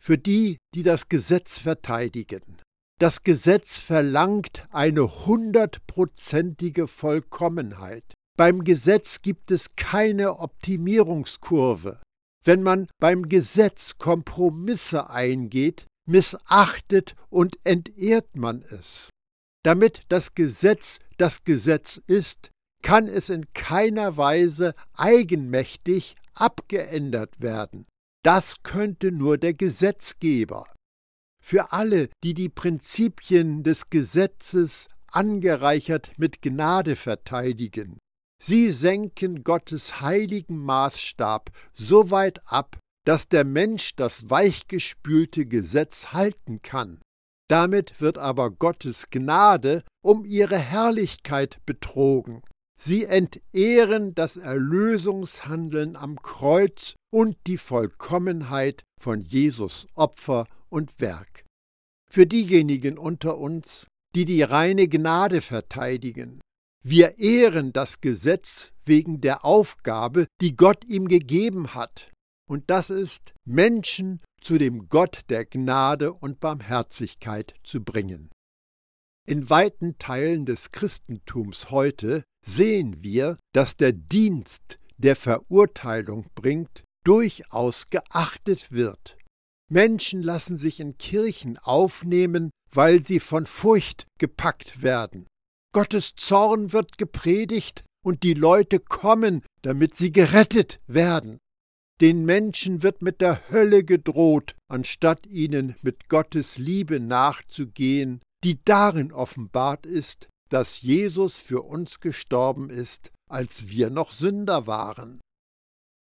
Für 0.01 0.17
die, 0.17 0.57
die 0.73 0.83
das 0.83 1.09
Gesetz 1.09 1.57
verteidigen. 1.57 2.57
Das 2.99 3.23
Gesetz 3.23 3.77
verlangt 3.77 4.67
eine 4.71 5.25
hundertprozentige 5.25 6.87
Vollkommenheit. 6.87 8.13
Beim 8.41 8.63
Gesetz 8.63 9.21
gibt 9.21 9.51
es 9.51 9.75
keine 9.75 10.39
Optimierungskurve. 10.39 12.01
Wenn 12.43 12.63
man 12.63 12.87
beim 12.99 13.29
Gesetz 13.29 13.99
Kompromisse 13.99 15.11
eingeht, 15.11 15.85
missachtet 16.07 17.13
und 17.29 17.59
entehrt 17.65 18.35
man 18.35 18.63
es. 18.63 19.11
Damit 19.63 20.05
das 20.09 20.33
Gesetz 20.33 20.97
das 21.17 21.43
Gesetz 21.43 22.01
ist, 22.07 22.49
kann 22.81 23.07
es 23.07 23.29
in 23.29 23.45
keiner 23.53 24.17
Weise 24.17 24.73
eigenmächtig 24.93 26.15
abgeändert 26.33 27.41
werden. 27.41 27.85
Das 28.23 28.63
könnte 28.63 29.11
nur 29.11 29.37
der 29.37 29.53
Gesetzgeber. 29.53 30.65
Für 31.45 31.73
alle, 31.73 32.09
die 32.23 32.33
die 32.33 32.49
Prinzipien 32.49 33.61
des 33.61 33.91
Gesetzes 33.91 34.87
angereichert 35.11 36.13
mit 36.17 36.41
Gnade 36.41 36.95
verteidigen, 36.95 37.99
sie 38.41 38.71
senken 38.71 39.43
Gottes 39.43 40.01
heiligen 40.01 40.57
Maßstab 40.57 41.51
so 41.73 42.09
weit 42.11 42.41
ab, 42.45 42.77
dass 43.05 43.27
der 43.27 43.45
Mensch 43.45 43.95
das 43.95 44.29
weichgespülte 44.29 45.45
Gesetz 45.45 46.07
halten 46.07 46.61
kann. 46.61 47.01
Damit 47.49 47.99
wird 47.99 48.17
aber 48.17 48.49
Gottes 48.49 49.09
Gnade 49.09 49.83
um 50.01 50.25
ihre 50.25 50.57
Herrlichkeit 50.57 51.59
betrogen. 51.65 52.41
Sie 52.79 53.05
entehren 53.05 54.15
das 54.15 54.37
Erlösungshandeln 54.37 55.95
am 55.95 56.21
Kreuz 56.21 56.95
und 57.13 57.37
die 57.47 57.57
Vollkommenheit 57.57 58.83
von 58.99 59.21
Jesus 59.21 59.85
Opfer 59.93 60.47
und 60.69 60.99
Werk. 60.99 61.45
Für 62.09 62.25
diejenigen 62.25 62.97
unter 62.97 63.37
uns, 63.37 63.85
die 64.15 64.25
die 64.25 64.41
reine 64.41 64.87
Gnade 64.87 65.41
verteidigen, 65.41 66.41
wir 66.83 67.19
ehren 67.19 67.73
das 67.73 68.01
Gesetz 68.01 68.71
wegen 68.85 69.21
der 69.21 69.45
Aufgabe, 69.45 70.27
die 70.41 70.55
Gott 70.55 70.83
ihm 70.85 71.07
gegeben 71.07 71.73
hat 71.73 72.11
und 72.51 72.69
das 72.69 72.89
ist, 72.89 73.33
Menschen 73.45 74.19
zu 74.41 74.57
dem 74.57 74.89
Gott 74.89 75.21
der 75.29 75.45
Gnade 75.45 76.11
und 76.11 76.41
Barmherzigkeit 76.41 77.53
zu 77.63 77.81
bringen. 77.81 78.29
In 79.25 79.49
weiten 79.49 79.97
Teilen 79.99 80.45
des 80.45 80.73
Christentums 80.73 81.71
heute 81.71 82.25
sehen 82.45 83.01
wir, 83.01 83.37
dass 83.53 83.77
der 83.77 83.93
Dienst, 83.93 84.79
der 84.97 85.15
Verurteilung 85.15 86.25
bringt, 86.35 86.83
durchaus 87.05 87.89
geachtet 87.89 88.73
wird. 88.73 89.17
Menschen 89.71 90.21
lassen 90.21 90.57
sich 90.57 90.81
in 90.81 90.97
Kirchen 90.97 91.57
aufnehmen, 91.57 92.51
weil 92.69 93.01
sie 93.01 93.21
von 93.21 93.45
Furcht 93.45 94.07
gepackt 94.19 94.81
werden. 94.81 95.25
Gottes 95.73 96.15
Zorn 96.15 96.73
wird 96.73 96.97
gepredigt 96.97 97.83
und 98.03 98.23
die 98.23 98.33
Leute 98.33 98.79
kommen, 98.79 99.43
damit 99.61 99.95
sie 99.95 100.11
gerettet 100.11 100.81
werden. 100.87 101.39
Den 102.01 102.25
Menschen 102.25 102.81
wird 102.81 103.01
mit 103.01 103.21
der 103.21 103.49
Hölle 103.51 103.83
gedroht, 103.83 104.55
anstatt 104.67 105.27
ihnen 105.27 105.75
mit 105.83 106.09
Gottes 106.09 106.57
Liebe 106.57 106.99
nachzugehen, 106.99 108.21
die 108.43 108.59
darin 108.65 109.11
offenbart 109.11 109.85
ist, 109.85 110.27
dass 110.49 110.81
Jesus 110.81 111.37
für 111.37 111.61
uns 111.61 111.99
gestorben 111.99 112.69
ist, 112.69 113.11
als 113.29 113.69
wir 113.69 113.89
noch 113.89 114.11
Sünder 114.11 114.67
waren. 114.67 115.21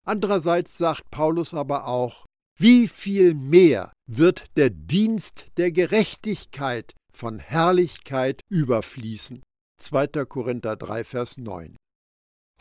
Andererseits 0.06 0.78
sagt 0.78 1.10
Paulus 1.10 1.52
aber 1.52 1.86
auch, 1.86 2.26
wie 2.58 2.86
viel 2.88 3.34
mehr 3.34 3.92
wird 4.08 4.44
der 4.56 4.70
Dienst 4.70 5.48
der 5.56 5.72
Gerechtigkeit 5.72 6.94
von 7.12 7.38
Herrlichkeit 7.38 8.40
überfließen. 8.50 9.42
2. 9.80 10.06
Korinther 10.26 10.76
3, 10.76 11.04
Vers 11.04 11.36
9. 11.38 11.76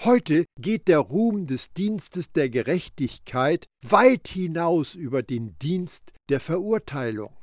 Heute 0.03 0.45
geht 0.59 0.87
der 0.87 0.99
Ruhm 0.99 1.45
des 1.45 1.73
Dienstes 1.73 2.31
der 2.31 2.49
Gerechtigkeit 2.49 3.67
weit 3.83 4.27
hinaus 4.27 4.95
über 4.95 5.21
den 5.21 5.57
Dienst 5.59 6.11
der 6.29 6.39
Verurteilung. 6.39 7.37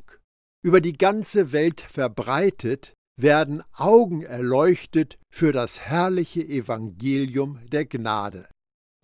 Über 0.65 0.81
die 0.81 0.95
ganze 0.95 1.53
Welt 1.53 1.81
verbreitet 1.81 2.95
werden 3.17 3.63
Augen 3.75 4.23
erleuchtet 4.23 5.19
für 5.33 5.53
das 5.53 5.81
herrliche 5.81 6.43
Evangelium 6.43 7.61
der 7.69 7.85
Gnade. 7.85 8.49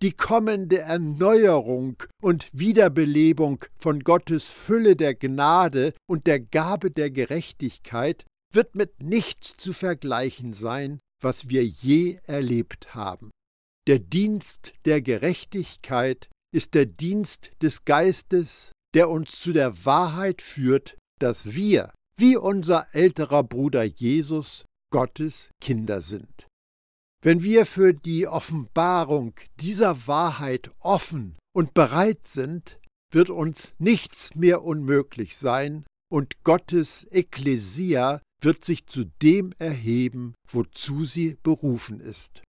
Die 0.05 0.11
kommende 0.11 0.81
Erneuerung 0.81 1.95
und 2.21 2.47
Wiederbelebung 2.53 3.65
von 3.75 4.01
Gottes 4.01 4.49
Fülle 4.49 4.95
der 4.95 5.15
Gnade 5.15 5.95
und 6.07 6.27
der 6.27 6.39
Gabe 6.39 6.91
der 6.91 7.09
Gerechtigkeit 7.09 8.23
wird 8.53 8.75
mit 8.75 9.01
nichts 9.01 9.57
zu 9.57 9.73
vergleichen 9.73 10.53
sein, 10.53 10.99
was 11.23 11.49
wir 11.49 11.65
je 11.65 12.19
erlebt 12.27 12.93
haben. 12.93 13.31
Der 13.87 13.97
Dienst 13.97 14.73
der 14.85 15.01
Gerechtigkeit 15.01 16.29
ist 16.53 16.75
der 16.75 16.85
Dienst 16.85 17.49
des 17.63 17.83
Geistes, 17.83 18.73
der 18.93 19.09
uns 19.09 19.31
zu 19.31 19.53
der 19.53 19.85
Wahrheit 19.85 20.43
führt, 20.43 20.99
dass 21.19 21.45
wir, 21.55 21.91
wie 22.19 22.37
unser 22.37 22.85
älterer 22.93 23.43
Bruder 23.43 23.83
Jesus, 23.83 24.65
Gottes 24.91 25.49
Kinder 25.59 26.03
sind. 26.03 26.45
Wenn 27.21 27.43
wir 27.43 27.65
für 27.65 27.93
die 27.93 28.27
Offenbarung 28.27 29.33
dieser 29.59 30.07
Wahrheit 30.07 30.69
offen 30.79 31.37
und 31.55 31.73
bereit 31.73 32.27
sind, 32.27 32.77
wird 33.11 33.29
uns 33.29 33.73
nichts 33.79 34.35
mehr 34.35 34.63
unmöglich 34.63 35.37
sein, 35.37 35.85
und 36.11 36.43
Gottes 36.43 37.07
Ekklesia 37.09 38.21
wird 38.41 38.63
sich 38.63 38.85
zu 38.85 39.05
dem 39.21 39.53
erheben, 39.57 40.35
wozu 40.47 41.05
sie 41.05 41.37
berufen 41.41 41.99
ist. 41.99 42.43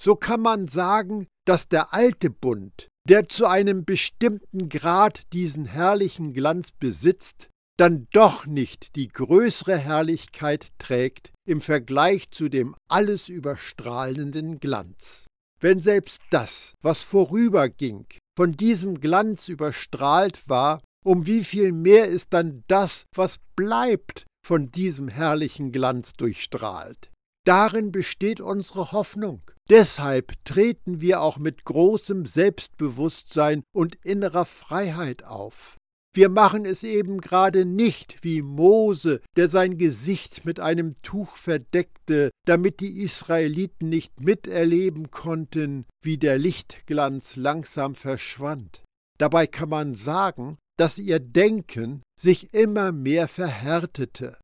So 0.00 0.14
kann 0.14 0.40
man 0.40 0.68
sagen, 0.68 1.26
dass 1.46 1.68
der 1.68 1.94
alte 1.94 2.30
Bund, 2.30 2.88
der 3.08 3.28
zu 3.28 3.46
einem 3.46 3.84
bestimmten 3.84 4.68
Grad 4.68 5.22
diesen 5.32 5.64
herrlichen 5.64 6.34
Glanz 6.34 6.72
besitzt, 6.72 7.48
dann 7.78 8.06
doch 8.12 8.46
nicht 8.46 8.94
die 8.96 9.08
größere 9.08 9.78
Herrlichkeit 9.78 10.68
trägt 10.78 11.32
im 11.48 11.62
Vergleich 11.62 12.30
zu 12.30 12.48
dem 12.48 12.76
alles 12.88 13.28
überstrahlenden 13.28 14.60
Glanz. 14.60 15.26
wenn 15.60 15.80
selbst 15.80 16.22
das, 16.30 16.74
was 16.82 17.02
vorüberging, 17.02 18.06
von 18.36 18.52
diesem 18.52 19.00
Glanz 19.00 19.48
überstrahlt 19.48 20.48
war, 20.48 20.80
um 21.04 21.26
wie 21.26 21.42
viel 21.42 21.72
mehr 21.72 22.06
ist 22.06 22.32
dann 22.32 22.62
das, 22.68 23.06
was 23.14 23.38
bleibt, 23.56 24.24
von 24.46 24.70
diesem 24.70 25.08
herrlichen 25.08 25.72
Glanz 25.72 26.12
durchstrahlt. 26.12 27.10
Darin 27.44 27.92
besteht 27.92 28.40
unsere 28.40 28.92
Hoffnung. 28.92 29.42
Deshalb 29.70 30.34
treten 30.44 31.00
wir 31.00 31.22
auch 31.22 31.38
mit 31.38 31.64
großem 31.64 32.26
Selbstbewusstsein 32.26 33.62
und 33.74 33.96
innerer 34.04 34.44
Freiheit 34.44 35.24
auf. 35.24 35.77
Wir 36.18 36.30
machen 36.30 36.64
es 36.64 36.82
eben 36.82 37.20
gerade 37.20 37.64
nicht 37.64 38.24
wie 38.24 38.42
Mose, 38.42 39.20
der 39.36 39.48
sein 39.48 39.78
Gesicht 39.78 40.44
mit 40.44 40.58
einem 40.58 41.00
Tuch 41.00 41.36
verdeckte, 41.36 42.32
damit 42.44 42.80
die 42.80 43.02
Israeliten 43.02 43.88
nicht 43.88 44.20
miterleben 44.20 45.12
konnten, 45.12 45.86
wie 46.02 46.18
der 46.18 46.36
Lichtglanz 46.36 47.36
langsam 47.36 47.94
verschwand. 47.94 48.82
Dabei 49.18 49.46
kann 49.46 49.68
man 49.68 49.94
sagen, 49.94 50.58
dass 50.76 50.98
ihr 50.98 51.20
Denken 51.20 52.02
sich 52.20 52.52
immer 52.52 52.90
mehr 52.90 53.28
verhärtete. 53.28 54.38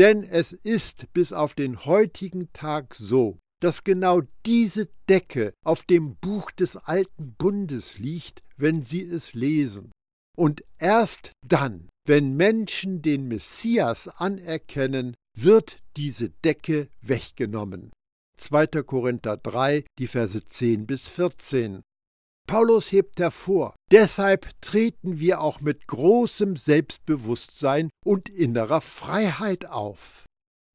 Denn 0.00 0.24
es 0.24 0.52
ist 0.52 1.12
bis 1.12 1.32
auf 1.32 1.54
den 1.54 1.84
heutigen 1.84 2.52
Tag 2.52 2.96
so, 2.96 3.38
dass 3.62 3.84
genau 3.84 4.22
diese 4.46 4.88
Decke 5.08 5.52
auf 5.64 5.84
dem 5.84 6.16
Buch 6.16 6.50
des 6.50 6.76
alten 6.76 7.34
Bundes 7.34 8.00
liegt, 8.00 8.42
wenn 8.56 8.82
sie 8.82 9.02
es 9.02 9.32
lesen. 9.34 9.92
Und 10.36 10.64
erst 10.78 11.32
dann, 11.46 11.88
wenn 12.06 12.36
Menschen 12.36 13.02
den 13.02 13.28
Messias 13.28 14.08
anerkennen, 14.08 15.14
wird 15.36 15.82
diese 15.96 16.30
Decke 16.30 16.88
weggenommen. 17.00 17.90
2. 18.36 18.66
Korinther 18.82 19.36
3, 19.36 19.84
die 19.98 20.06
Verse 20.06 20.44
10 20.44 20.86
bis 20.86 21.08
14. 21.08 21.82
Paulus 22.46 22.90
hebt 22.90 23.20
hervor, 23.20 23.76
deshalb 23.92 24.48
treten 24.60 25.20
wir 25.20 25.40
auch 25.40 25.60
mit 25.60 25.86
großem 25.86 26.56
Selbstbewusstsein 26.56 27.90
und 28.04 28.28
innerer 28.28 28.80
Freiheit 28.80 29.66
auf. 29.66 30.24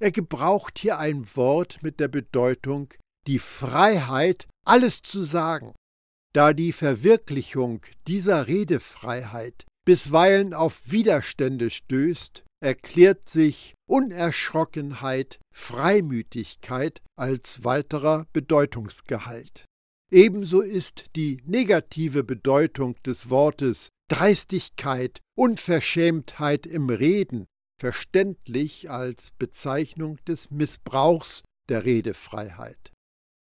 Er 0.02 0.12
gebraucht 0.12 0.80
hier 0.80 1.00
ein 1.00 1.26
Wort 1.36 1.82
mit 1.82 2.00
der 2.00 2.08
Bedeutung 2.08 2.94
die 3.28 3.40
Freiheit, 3.40 4.48
alles 4.66 5.02
zu 5.02 5.24
sagen. 5.24 5.74
Da 6.36 6.52
die 6.52 6.74
Verwirklichung 6.74 7.80
dieser 8.10 8.48
Redefreiheit 8.48 9.66
bisweilen 9.86 10.54
auf 10.54 10.92
Widerstände 10.92 11.70
stößt, 11.70 12.44
erklärt 12.62 13.30
sich 13.30 13.74
Unerschrockenheit, 13.88 15.40
Freimütigkeit 15.56 17.02
als 17.18 17.64
weiterer 17.64 18.26
Bedeutungsgehalt. 18.34 19.64
Ebenso 20.12 20.60
ist 20.60 21.06
die 21.16 21.42
negative 21.46 22.26
Bedeutung 22.26 23.02
des 23.04 23.30
Wortes 23.30 23.88
Dreistigkeit, 24.10 25.22
Unverschämtheit 25.38 26.66
im 26.66 26.90
Reden 26.90 27.46
verständlich 27.80 28.90
als 28.90 29.32
Bezeichnung 29.40 30.18
des 30.28 30.52
Missbrauchs 30.52 31.44
der 31.70 31.86
Redefreiheit. 31.86 32.92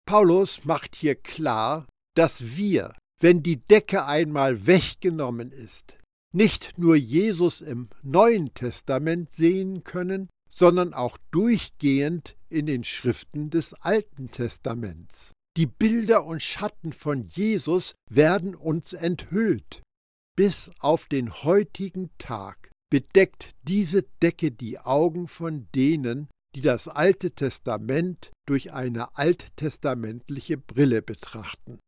Paulus 0.06 0.64
macht 0.64 0.96
hier 0.96 1.14
klar, 1.14 1.86
dass 2.14 2.56
wir, 2.56 2.94
wenn 3.20 3.42
die 3.42 3.56
Decke 3.56 4.04
einmal 4.04 4.66
weggenommen 4.66 5.52
ist, 5.52 5.96
nicht 6.32 6.78
nur 6.78 6.96
Jesus 6.96 7.60
im 7.60 7.88
Neuen 8.02 8.54
Testament 8.54 9.34
sehen 9.34 9.84
können, 9.84 10.28
sondern 10.50 10.94
auch 10.94 11.18
durchgehend 11.30 12.36
in 12.48 12.66
den 12.66 12.84
Schriften 12.84 13.50
des 13.50 13.74
Alten 13.74 14.30
Testaments. 14.30 15.32
Die 15.56 15.66
Bilder 15.66 16.24
und 16.24 16.42
Schatten 16.42 16.92
von 16.92 17.26
Jesus 17.26 17.94
werden 18.08 18.54
uns 18.54 18.92
enthüllt. 18.92 19.82
Bis 20.36 20.70
auf 20.78 21.06
den 21.06 21.32
heutigen 21.42 22.10
Tag 22.18 22.70
bedeckt 22.90 23.50
diese 23.62 24.04
Decke 24.22 24.52
die 24.52 24.78
Augen 24.78 25.28
von 25.28 25.68
denen, 25.74 26.28
die 26.54 26.60
das 26.60 26.88
Alte 26.88 27.32
Testament 27.32 28.30
durch 28.46 28.72
eine 28.72 29.16
alttestamentliche 29.16 30.56
Brille 30.56 31.02
betrachten. 31.02 31.78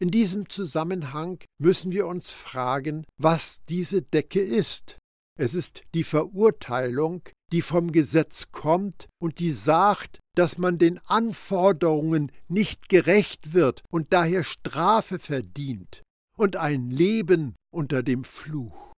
In 0.00 0.10
diesem 0.10 0.48
Zusammenhang 0.48 1.40
müssen 1.58 1.92
wir 1.92 2.06
uns 2.06 2.30
fragen, 2.30 3.04
was 3.18 3.58
diese 3.68 4.00
Decke 4.00 4.40
ist. 4.40 4.98
Es 5.38 5.52
ist 5.52 5.82
die 5.94 6.04
Verurteilung, 6.04 7.22
die 7.52 7.60
vom 7.60 7.92
Gesetz 7.92 8.50
kommt 8.50 9.08
und 9.20 9.40
die 9.40 9.50
sagt, 9.52 10.18
dass 10.34 10.56
man 10.56 10.78
den 10.78 10.98
Anforderungen 11.06 12.32
nicht 12.48 12.88
gerecht 12.88 13.52
wird 13.52 13.82
und 13.90 14.14
daher 14.14 14.42
Strafe 14.42 15.18
verdient 15.18 16.02
und 16.34 16.56
ein 16.56 16.90
Leben 16.90 17.54
unter 17.70 18.02
dem 18.02 18.24
Fluch. 18.24 18.92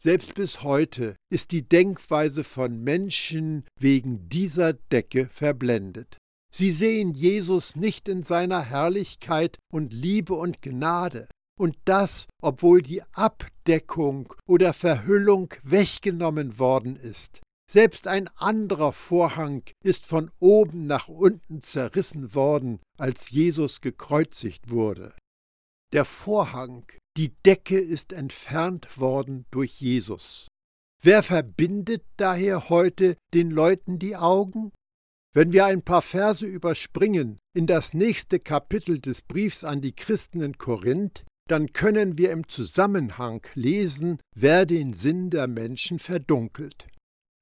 Selbst 0.00 0.34
bis 0.34 0.62
heute 0.62 1.16
ist 1.32 1.50
die 1.50 1.68
Denkweise 1.68 2.44
von 2.44 2.78
Menschen 2.80 3.64
wegen 3.80 4.28
dieser 4.28 4.74
Decke 4.74 5.28
verblendet. 5.32 6.18
Sie 6.56 6.70
sehen 6.70 7.14
Jesus 7.14 7.74
nicht 7.74 8.08
in 8.08 8.22
seiner 8.22 8.62
Herrlichkeit 8.62 9.58
und 9.72 9.92
Liebe 9.92 10.34
und 10.34 10.62
Gnade. 10.62 11.26
Und 11.58 11.76
das, 11.84 12.26
obwohl 12.40 12.80
die 12.80 13.02
Abdeckung 13.12 14.32
oder 14.46 14.72
Verhüllung 14.72 15.52
weggenommen 15.64 16.60
worden 16.60 16.94
ist. 16.94 17.40
Selbst 17.68 18.06
ein 18.06 18.28
anderer 18.36 18.92
Vorhang 18.92 19.64
ist 19.82 20.06
von 20.06 20.30
oben 20.38 20.86
nach 20.86 21.08
unten 21.08 21.60
zerrissen 21.60 22.36
worden, 22.36 22.78
als 22.98 23.30
Jesus 23.30 23.80
gekreuzigt 23.80 24.70
wurde. 24.70 25.12
Der 25.92 26.04
Vorhang, 26.04 26.84
die 27.16 27.34
Decke 27.44 27.80
ist 27.80 28.12
entfernt 28.12 28.96
worden 28.96 29.44
durch 29.50 29.72
Jesus. 29.80 30.46
Wer 31.02 31.24
verbindet 31.24 32.04
daher 32.16 32.68
heute 32.68 33.16
den 33.32 33.50
Leuten 33.50 33.98
die 33.98 34.14
Augen? 34.14 34.70
Wenn 35.36 35.52
wir 35.52 35.66
ein 35.66 35.82
paar 35.82 36.02
Verse 36.02 36.46
überspringen 36.46 37.40
in 37.56 37.66
das 37.66 37.92
nächste 37.92 38.38
Kapitel 38.38 39.00
des 39.00 39.22
Briefs 39.22 39.64
an 39.64 39.80
die 39.80 39.92
Christen 39.92 40.40
in 40.40 40.58
Korinth, 40.58 41.24
dann 41.48 41.72
können 41.72 42.16
wir 42.16 42.30
im 42.30 42.48
Zusammenhang 42.48 43.44
lesen, 43.54 44.20
wer 44.36 44.64
den 44.64 44.94
Sinn 44.94 45.30
der 45.30 45.48
Menschen 45.48 45.98
verdunkelt. 45.98 46.86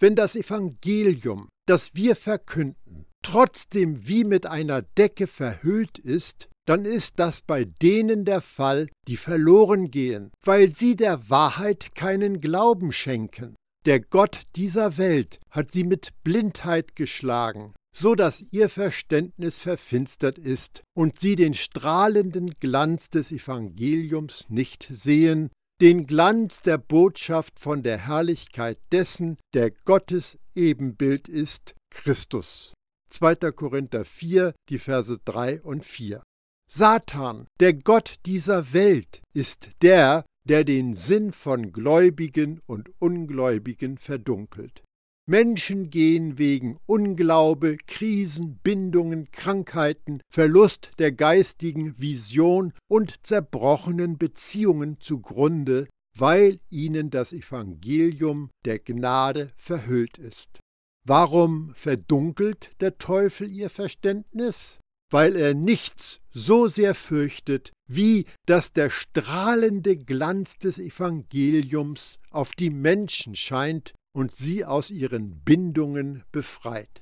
Wenn 0.01 0.17
das 0.17 0.37
Evangelium, 0.37 1.51
das 1.67 1.95
wir 1.95 2.17
verkünden, 2.17 3.05
trotzdem 3.23 4.09
wie 4.09 4.25
mit 4.25 4.47
einer 4.47 4.81
Decke 4.81 5.27
verhüllt 5.27 5.99
ist, 5.99 6.49
dann 6.67 6.87
ist 6.87 7.19
das 7.19 7.43
bei 7.43 7.65
denen 7.65 8.25
der 8.25 8.41
Fall, 8.41 8.89
die 9.07 9.19
verloren 9.19 9.91
gehen, 9.91 10.31
weil 10.43 10.73
sie 10.73 10.97
der 10.97 11.29
Wahrheit 11.29 11.95
keinen 11.95 12.41
Glauben 12.41 12.91
schenken. 12.91 13.55
Der 13.85 14.01
Gott 14.01 14.41
dieser 14.57 14.97
Welt 14.97 15.41
hat 15.51 15.73
sie 15.73 15.85
mit 15.85 16.13
Blindheit 16.25 16.97
geschlagen, 16.97 17.75
so 17.95 18.15
dass 18.15 18.45
ihr 18.51 18.69
Verständnis 18.69 19.59
verfinstert 19.59 20.39
ist 20.39 20.83
und 20.95 21.19
sie 21.19 21.37
den 21.37 21.55
strahlenden 21.55 22.51
Glanz 22.59 23.11
des 23.11 23.31
Evangeliums 23.33 24.47
nicht 24.49 24.89
sehen, 24.91 25.51
den 25.81 26.07
Glanz 26.07 26.61
der 26.61 26.79
Botschaft 26.79 27.59
von 27.59 27.83
der 27.83 27.99
Herrlichkeit 27.99 28.79
dessen, 28.93 29.37
der 29.53 29.71
Gottes 29.71 30.39
Ebenbild 30.55 31.29
ist, 31.29 31.75
Christus. 31.91 32.73
2. 33.11 33.35
Korinther 33.53 34.05
4, 34.05 34.55
die 34.69 34.79
Verse 34.79 35.19
3 35.25 35.61
und 35.63 35.85
4. 35.85 36.23
Satan, 36.71 37.47
der 37.61 37.75
Gott 37.75 38.15
dieser 38.25 38.73
Welt, 38.73 39.21
ist 39.35 39.71
der, 39.83 40.25
der 40.49 40.65
den 40.65 40.95
Sinn 40.95 41.33
von 41.33 41.73
Gläubigen 41.73 42.61
und 42.67 42.91
Ungläubigen 42.99 43.99
verdunkelt. 43.99 44.83
Menschen 45.27 45.91
gehen 45.91 46.37
wegen 46.37 46.79
Unglaube, 46.87 47.77
Krisen, 47.87 48.59
Bindungen, 48.63 49.31
Krankheiten, 49.31 50.21
Verlust 50.29 50.91
der 50.99 51.13
geistigen 51.13 51.95
Vision 52.01 52.73
und 52.89 53.25
zerbrochenen 53.25 54.19
Beziehungen 54.19 55.01
zugrunde, 55.01 55.89
weil 56.19 56.59
ihnen 56.71 57.11
das 57.11 57.33
Evangelium 57.33 58.51
der 58.65 58.81
Gnade 58.81 59.53
verhüllt 59.57 60.19
ist. 60.19 60.59
Warum 61.07 61.73
verdunkelt 61.75 62.73
der 62.81 62.99
Teufel 62.99 63.51
ihr 63.51 63.71
Verständnis? 63.71 64.79
Weil 65.11 65.37
er 65.37 65.55
nichts 65.55 66.21
so 66.31 66.69
sehr 66.69 66.95
fürchtet, 66.95 67.73
wie 67.89 68.27
dass 68.47 68.73
der 68.73 68.91
strahlende 68.91 69.97
Glanz 69.97 70.59
des 70.59 70.79
Evangeliums 70.79 72.19
auf 72.31 72.53
die 72.53 72.71
Menschen 72.71 73.37
scheint 73.37 73.93
und 74.15 74.33
sie 74.33 74.65
aus 74.65 74.91
ihren 74.91 75.41
Bindungen 75.41 76.25
befreit. 76.33 77.01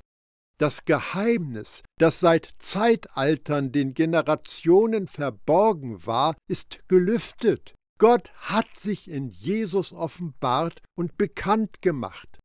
Das 0.59 0.85
Geheimnis, 0.85 1.81
das 1.97 2.19
seit 2.19 2.49
Zeitaltern 2.59 3.71
den 3.71 3.93
Generationen 3.93 5.07
verborgen 5.07 6.05
war, 6.05 6.35
ist 6.47 6.87
gelüftet. 6.87 7.73
Gott 7.97 8.31
hat 8.35 8.77
sich 8.77 9.09
in 9.09 9.29
Jesus 9.29 9.91
offenbart 9.91 10.81
und 10.95 11.17
bekannt 11.17 11.81
gemacht. 11.81 12.39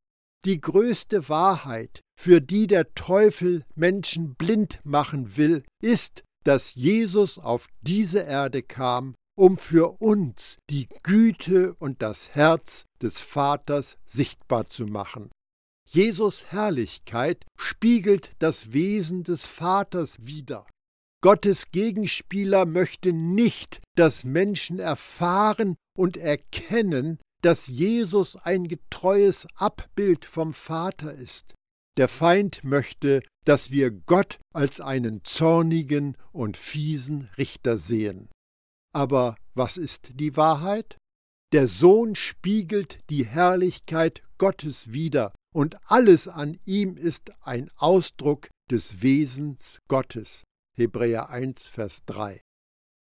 Die 0.46 0.60
größte 0.60 1.28
Wahrheit, 1.28 2.00
für 2.18 2.40
die 2.40 2.66
der 2.66 2.94
Teufel 2.94 3.64
Menschen 3.74 4.34
blind 4.34 4.80
machen 4.84 5.36
will, 5.36 5.64
ist, 5.82 6.22
dass 6.44 6.74
Jesus 6.74 7.38
auf 7.38 7.68
diese 7.82 8.20
Erde 8.20 8.62
kam, 8.62 9.14
um 9.36 9.58
für 9.58 10.00
uns 10.00 10.58
die 10.70 10.88
Güte 11.02 11.74
und 11.74 12.02
das 12.02 12.34
Herz 12.34 12.86
des 13.02 13.20
Vaters 13.20 13.98
sichtbar 14.06 14.66
zu 14.66 14.86
machen. 14.86 15.30
Jesus 15.88 16.46
Herrlichkeit 16.46 17.44
spiegelt 17.56 18.32
das 18.40 18.72
Wesen 18.72 19.22
des 19.22 19.46
Vaters 19.46 20.16
wider. 20.20 20.66
Gottes 21.22 21.70
Gegenspieler 21.70 22.66
möchte 22.66 23.12
nicht, 23.12 23.80
dass 23.94 24.24
Menschen 24.24 24.78
erfahren 24.78 25.76
und 25.96 26.16
erkennen, 26.16 27.18
dass 27.42 27.68
Jesus 27.68 28.36
ein 28.36 28.68
getreues 28.68 29.46
Abbild 29.54 30.24
vom 30.24 30.54
Vater 30.54 31.14
ist. 31.14 31.54
Der 31.96 32.08
Feind 32.08 32.64
möchte, 32.64 33.22
dass 33.44 33.70
wir 33.70 33.90
Gott 33.90 34.38
als 34.52 34.80
einen 34.80 35.24
zornigen 35.24 36.16
und 36.32 36.56
fiesen 36.56 37.30
Richter 37.38 37.78
sehen. 37.78 38.28
Aber 38.96 39.36
was 39.54 39.76
ist 39.76 40.18
die 40.18 40.38
Wahrheit? 40.38 40.96
Der 41.52 41.68
Sohn 41.68 42.14
spiegelt 42.14 42.98
die 43.10 43.26
Herrlichkeit 43.26 44.22
Gottes 44.38 44.94
wider, 44.94 45.34
und 45.54 45.76
alles 45.84 46.28
an 46.28 46.58
ihm 46.64 46.96
ist 46.96 47.30
ein 47.42 47.70
Ausdruck 47.76 48.48
des 48.70 49.02
Wesens 49.02 49.80
Gottes. 49.86 50.44
Hebräer 50.78 51.28
1, 51.28 51.68
Vers 51.68 52.04
3. 52.06 52.40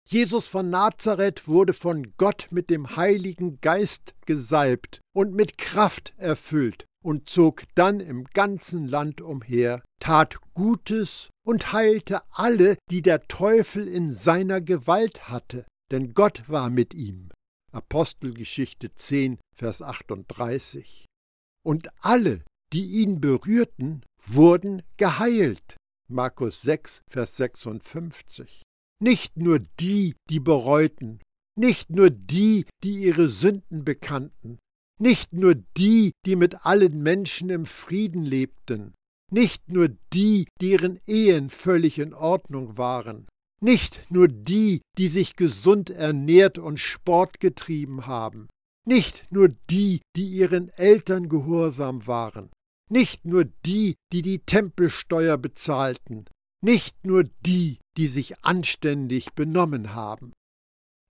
Jesus 0.06 0.48
von 0.48 0.68
Nazareth 0.68 1.48
wurde 1.48 1.72
von 1.72 2.12
Gott 2.18 2.48
mit 2.50 2.68
dem 2.68 2.96
Heiligen 2.96 3.58
Geist 3.62 4.14
gesalbt 4.26 5.00
und 5.14 5.32
mit 5.32 5.56
Kraft 5.56 6.12
erfüllt 6.18 6.84
und 7.04 7.28
zog 7.28 7.64
dann 7.74 8.00
im 8.00 8.24
ganzen 8.24 8.86
Land 8.86 9.20
umher, 9.20 9.82
tat 10.00 10.38
Gutes 10.54 11.30
und 11.46 11.72
heilte 11.72 12.22
alle, 12.30 12.76
die 12.90 13.02
der 13.02 13.26
Teufel 13.28 13.88
in 13.88 14.12
seiner 14.12 14.60
Gewalt 14.60 15.28
hatte, 15.28 15.66
denn 15.90 16.14
Gott 16.14 16.48
war 16.48 16.70
mit 16.70 16.94
ihm. 16.94 17.30
Apostelgeschichte 17.72 18.94
10, 18.94 19.38
Vers 19.54 19.82
38. 19.82 21.06
Und 21.64 21.88
alle, 22.00 22.42
die 22.72 22.84
ihn 23.02 23.20
berührten, 23.20 24.04
wurden 24.22 24.82
geheilt. 24.96 25.76
Markus 26.08 26.62
6, 26.62 27.02
Vers 27.08 27.36
56. 27.36 28.62
Nicht 29.02 29.36
nur 29.36 29.60
die, 29.78 30.14
die 30.28 30.40
bereuten, 30.40 31.20
nicht 31.56 31.90
nur 31.90 32.10
die, 32.10 32.66
die 32.82 32.98
ihre 32.98 33.28
Sünden 33.28 33.84
bekannten, 33.84 34.58
nicht 35.00 35.32
nur 35.32 35.54
die, 35.76 36.12
die 36.26 36.36
mit 36.36 36.66
allen 36.66 37.02
Menschen 37.02 37.50
im 37.50 37.66
Frieden 37.66 38.24
lebten, 38.24 38.94
nicht 39.32 39.68
nur 39.68 39.88
die, 40.12 40.46
deren 40.60 41.00
Ehen 41.06 41.48
völlig 41.48 41.98
in 41.98 42.12
Ordnung 42.12 42.76
waren, 42.76 43.26
nicht 43.62 44.10
nur 44.10 44.28
die, 44.28 44.82
die 44.98 45.08
sich 45.08 45.36
gesund 45.36 45.90
ernährt 45.90 46.58
und 46.58 46.78
Sport 46.78 47.40
getrieben 47.40 48.06
haben, 48.06 48.48
nicht 48.86 49.30
nur 49.30 49.48
die, 49.70 50.00
die 50.16 50.26
ihren 50.26 50.68
Eltern 50.70 51.28
gehorsam 51.28 52.06
waren, 52.06 52.50
nicht 52.90 53.24
nur 53.24 53.44
die, 53.44 53.94
die 54.12 54.22
die 54.22 54.40
Tempelsteuer 54.40 55.38
bezahlten, 55.38 56.26
nicht 56.62 57.04
nur 57.04 57.24
die, 57.46 57.78
die 57.96 58.08
sich 58.08 58.44
anständig 58.44 59.32
benommen 59.34 59.94
haben. 59.94 60.32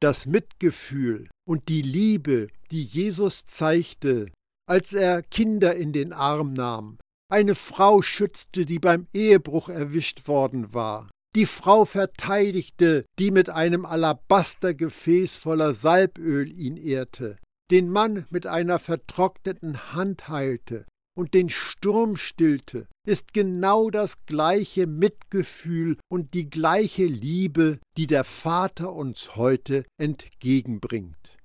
Das 0.02 0.24
Mitgefühl 0.24 1.28
und 1.46 1.68
die 1.68 1.82
Liebe, 1.82 2.48
die 2.70 2.82
Jesus 2.82 3.44
zeigte, 3.44 4.32
als 4.66 4.94
er 4.94 5.22
Kinder 5.22 5.76
in 5.76 5.92
den 5.92 6.14
Arm 6.14 6.54
nahm, 6.54 6.96
eine 7.30 7.54
Frau 7.54 8.00
schützte, 8.00 8.64
die 8.64 8.78
beim 8.78 9.08
Ehebruch 9.12 9.68
erwischt 9.68 10.26
worden 10.26 10.72
war, 10.72 11.10
die 11.36 11.44
Frau 11.44 11.84
verteidigte, 11.84 13.04
die 13.18 13.30
mit 13.30 13.50
einem 13.50 13.84
Alabastergefäß 13.84 15.36
voller 15.36 15.74
Salböl 15.74 16.50
ihn 16.50 16.78
ehrte, 16.78 17.36
den 17.70 17.90
Mann 17.90 18.26
mit 18.30 18.46
einer 18.46 18.78
vertrockneten 18.78 19.92
Hand 19.92 20.28
heilte, 20.28 20.86
und 21.20 21.34
den 21.34 21.50
Sturm 21.50 22.16
stillte, 22.16 22.86
ist 23.06 23.34
genau 23.34 23.90
das 23.90 24.24
gleiche 24.24 24.86
Mitgefühl 24.86 25.98
und 26.10 26.32
die 26.32 26.48
gleiche 26.48 27.04
Liebe, 27.04 27.78
die 27.98 28.06
der 28.06 28.24
Vater 28.24 28.94
uns 28.94 29.36
heute 29.36 29.84
entgegenbringt. 30.00 31.36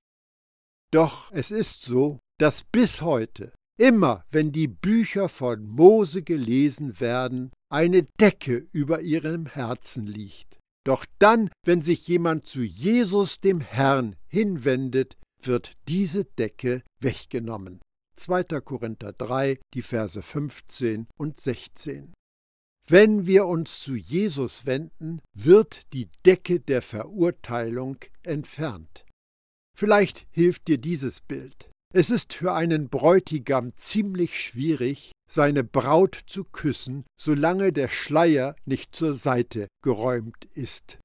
Doch 0.93 1.29
es 1.33 1.51
ist 1.51 1.81
so, 1.81 2.19
dass 2.39 2.63
bis 2.63 3.01
heute, 3.01 3.51
immer 3.77 4.23
wenn 4.31 4.53
die 4.53 4.69
Bücher 4.69 5.27
von 5.27 5.67
Mose 5.67 6.23
gelesen 6.23 7.01
werden, 7.01 7.51
eine 7.69 8.03
Decke 8.17 8.69
über 8.71 9.01
ihrem 9.01 9.45
Herzen 9.45 10.07
liegt. 10.07 10.57
Doch 10.85 11.05
dann, 11.19 11.49
wenn 11.65 11.81
sich 11.81 12.07
jemand 12.07 12.47
zu 12.47 12.61
Jesus 12.61 13.41
dem 13.41 13.59
Herrn 13.59 14.15
hinwendet, 14.29 15.17
wird 15.41 15.73
diese 15.89 16.23
Decke 16.23 16.81
weggenommen. 17.01 17.81
2. 18.15 18.43
Korinther 18.61 19.13
3, 19.13 19.59
die 19.73 19.81
Verse 19.81 20.21
15 20.21 21.07
und 21.17 21.39
16. 21.39 22.13
Wenn 22.87 23.25
wir 23.25 23.47
uns 23.47 23.79
zu 23.79 23.95
Jesus 23.95 24.65
wenden, 24.65 25.21
wird 25.33 25.91
die 25.93 26.09
Decke 26.25 26.59
der 26.59 26.81
Verurteilung 26.81 27.97
entfernt. 28.23 29.05
Vielleicht 29.75 30.27
hilft 30.31 30.67
dir 30.67 30.77
dieses 30.77 31.21
Bild. 31.21 31.69
Es 31.93 32.09
ist 32.09 32.33
für 32.33 32.53
einen 32.53 32.89
Bräutigam 32.89 33.71
ziemlich 33.77 34.39
schwierig, 34.39 35.11
seine 35.31 35.63
Braut 35.63 36.19
zu 36.27 36.43
küssen, 36.43 37.05
solange 37.19 37.73
der 37.73 37.87
Schleier 37.87 38.55
nicht 38.65 38.95
zur 38.95 39.15
Seite 39.15 39.67
geräumt 39.81 40.45
ist. 40.53 40.99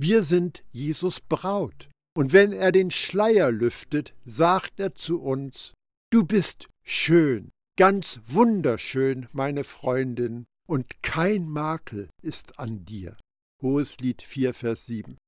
Wir 0.00 0.22
sind 0.22 0.64
Jesus 0.70 1.20
Braut, 1.20 1.88
und 2.16 2.32
wenn 2.32 2.52
er 2.52 2.72
den 2.72 2.90
Schleier 2.90 3.50
lüftet, 3.50 4.14
sagt 4.24 4.80
er 4.80 4.94
zu 4.94 5.20
uns, 5.20 5.74
Du 6.10 6.24
bist 6.24 6.70
schön, 6.84 7.50
ganz 7.76 8.22
wunderschön, 8.26 9.28
meine 9.32 9.62
Freundin, 9.62 10.46
und 10.66 11.02
kein 11.02 11.46
Makel 11.46 12.08
ist 12.22 12.58
an 12.58 12.86
dir. 12.86 13.18
Hohes 13.60 13.98
Lied 13.98 14.22
4, 14.22 14.54
Vers 14.54 14.86
7. 14.86 15.18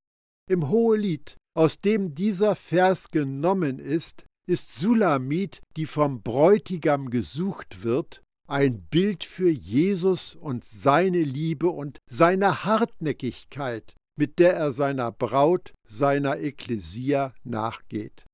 Im 0.48 0.70
Hohelied, 0.70 1.36
aus 1.54 1.80
dem 1.80 2.14
dieser 2.14 2.56
Vers 2.56 3.10
genommen 3.10 3.78
ist, 3.78 4.24
ist 4.48 4.74
Sulamit, 4.74 5.60
die 5.76 5.84
vom 5.84 6.22
Bräutigam 6.22 7.10
gesucht 7.10 7.82
wird, 7.82 8.22
ein 8.48 8.80
Bild 8.84 9.24
für 9.24 9.50
Jesus 9.50 10.34
und 10.34 10.64
seine 10.64 11.22
Liebe 11.22 11.68
und 11.68 11.98
seine 12.10 12.64
Hartnäckigkeit, 12.64 13.94
mit 14.16 14.38
der 14.38 14.54
er 14.54 14.72
seiner 14.72 15.12
Braut, 15.12 15.74
seiner 15.86 16.38
Ekklesia 16.38 17.34
nachgeht. 17.44 18.24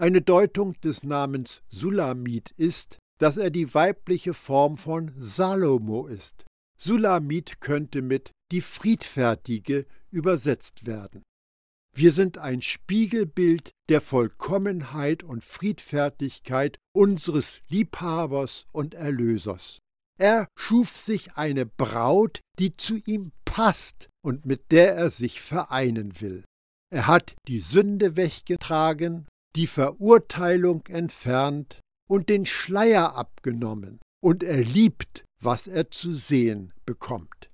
Eine 0.00 0.22
Deutung 0.22 0.80
des 0.80 1.02
Namens 1.02 1.60
Sulamit 1.68 2.52
ist, 2.56 2.96
dass 3.18 3.36
er 3.36 3.50
die 3.50 3.74
weibliche 3.74 4.32
Form 4.32 4.78
von 4.78 5.12
Salomo 5.18 6.06
ist. 6.06 6.46
Sulamit 6.80 7.60
könnte 7.60 8.00
mit 8.00 8.30
die 8.50 8.62
Friedfertige 8.62 9.84
übersetzt 10.10 10.86
werden. 10.86 11.22
Wir 11.94 12.12
sind 12.12 12.38
ein 12.38 12.62
Spiegelbild 12.62 13.72
der 13.90 14.00
Vollkommenheit 14.00 15.22
und 15.22 15.44
Friedfertigkeit 15.44 16.78
unseres 16.96 17.60
Liebhabers 17.68 18.64
und 18.72 18.94
Erlösers. 18.94 19.80
Er 20.18 20.48
schuf 20.56 20.96
sich 20.96 21.34
eine 21.34 21.66
Braut, 21.66 22.40
die 22.58 22.74
zu 22.74 22.96
ihm 23.04 23.32
passt 23.44 24.08
und 24.24 24.46
mit 24.46 24.72
der 24.72 24.94
er 24.94 25.10
sich 25.10 25.42
vereinen 25.42 26.22
will. 26.22 26.42
Er 26.90 27.06
hat 27.06 27.34
die 27.48 27.60
Sünde 27.60 28.16
weggetragen 28.16 29.26
die 29.56 29.66
Verurteilung 29.66 30.86
entfernt 30.86 31.80
und 32.08 32.28
den 32.28 32.46
Schleier 32.46 33.14
abgenommen, 33.14 34.00
und 34.22 34.42
er 34.42 34.62
liebt, 34.62 35.24
was 35.42 35.66
er 35.66 35.90
zu 35.90 36.12
sehen 36.12 36.72
bekommt. 36.84 37.50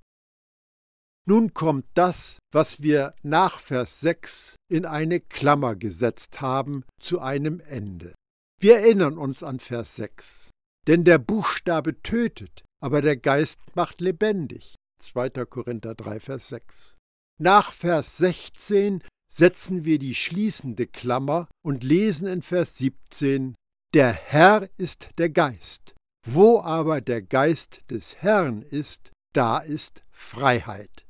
Nun 1.27 1.53
kommt 1.53 1.85
das, 1.93 2.39
was 2.53 2.81
wir 2.81 3.13
nach 3.21 3.59
Vers 3.59 3.99
6 3.99 4.55
in 4.69 4.85
eine 4.85 5.19
Klammer 5.19 5.75
gesetzt 5.75 6.39
haben, 6.39 6.83
zu 7.01 7.19
einem 7.19 7.59
Ende. 7.59 8.15
Wir 8.59 8.79
erinnern 8.79 9.17
uns 9.17 9.43
an 9.43 9.59
Vers 9.59 9.97
6. 9.97 10.51
Denn 10.87 11.03
der 11.03 11.17
Buchstabe 11.17 12.01
tötet, 12.01 12.63
aber 12.81 13.01
der 13.01 13.17
Geist 13.17 13.59
macht 13.75 13.99
lebendig. 13.99 14.75
2. 15.01 15.29
Korinther 15.45 15.95
3, 15.95 16.19
Vers 16.21 16.49
6. 16.49 16.95
Nach 17.39 17.73
Vers 17.73 18.17
16 18.17 19.03
setzen 19.27 19.85
wir 19.85 19.99
die 19.99 20.15
schließende 20.15 20.87
Klammer 20.87 21.47
und 21.63 21.83
lesen 21.83 22.27
in 22.27 22.41
Vers 22.41 22.77
17, 22.77 23.55
Der 23.93 24.11
Herr 24.13 24.69
ist 24.77 25.09
der 25.17 25.29
Geist. 25.29 25.95
Wo 26.25 26.59
aber 26.59 26.99
der 26.99 27.21
Geist 27.21 27.89
des 27.89 28.17
Herrn 28.17 28.61
ist, 28.61 29.11
da 29.33 29.59
ist 29.59 30.01
Freiheit. 30.11 31.05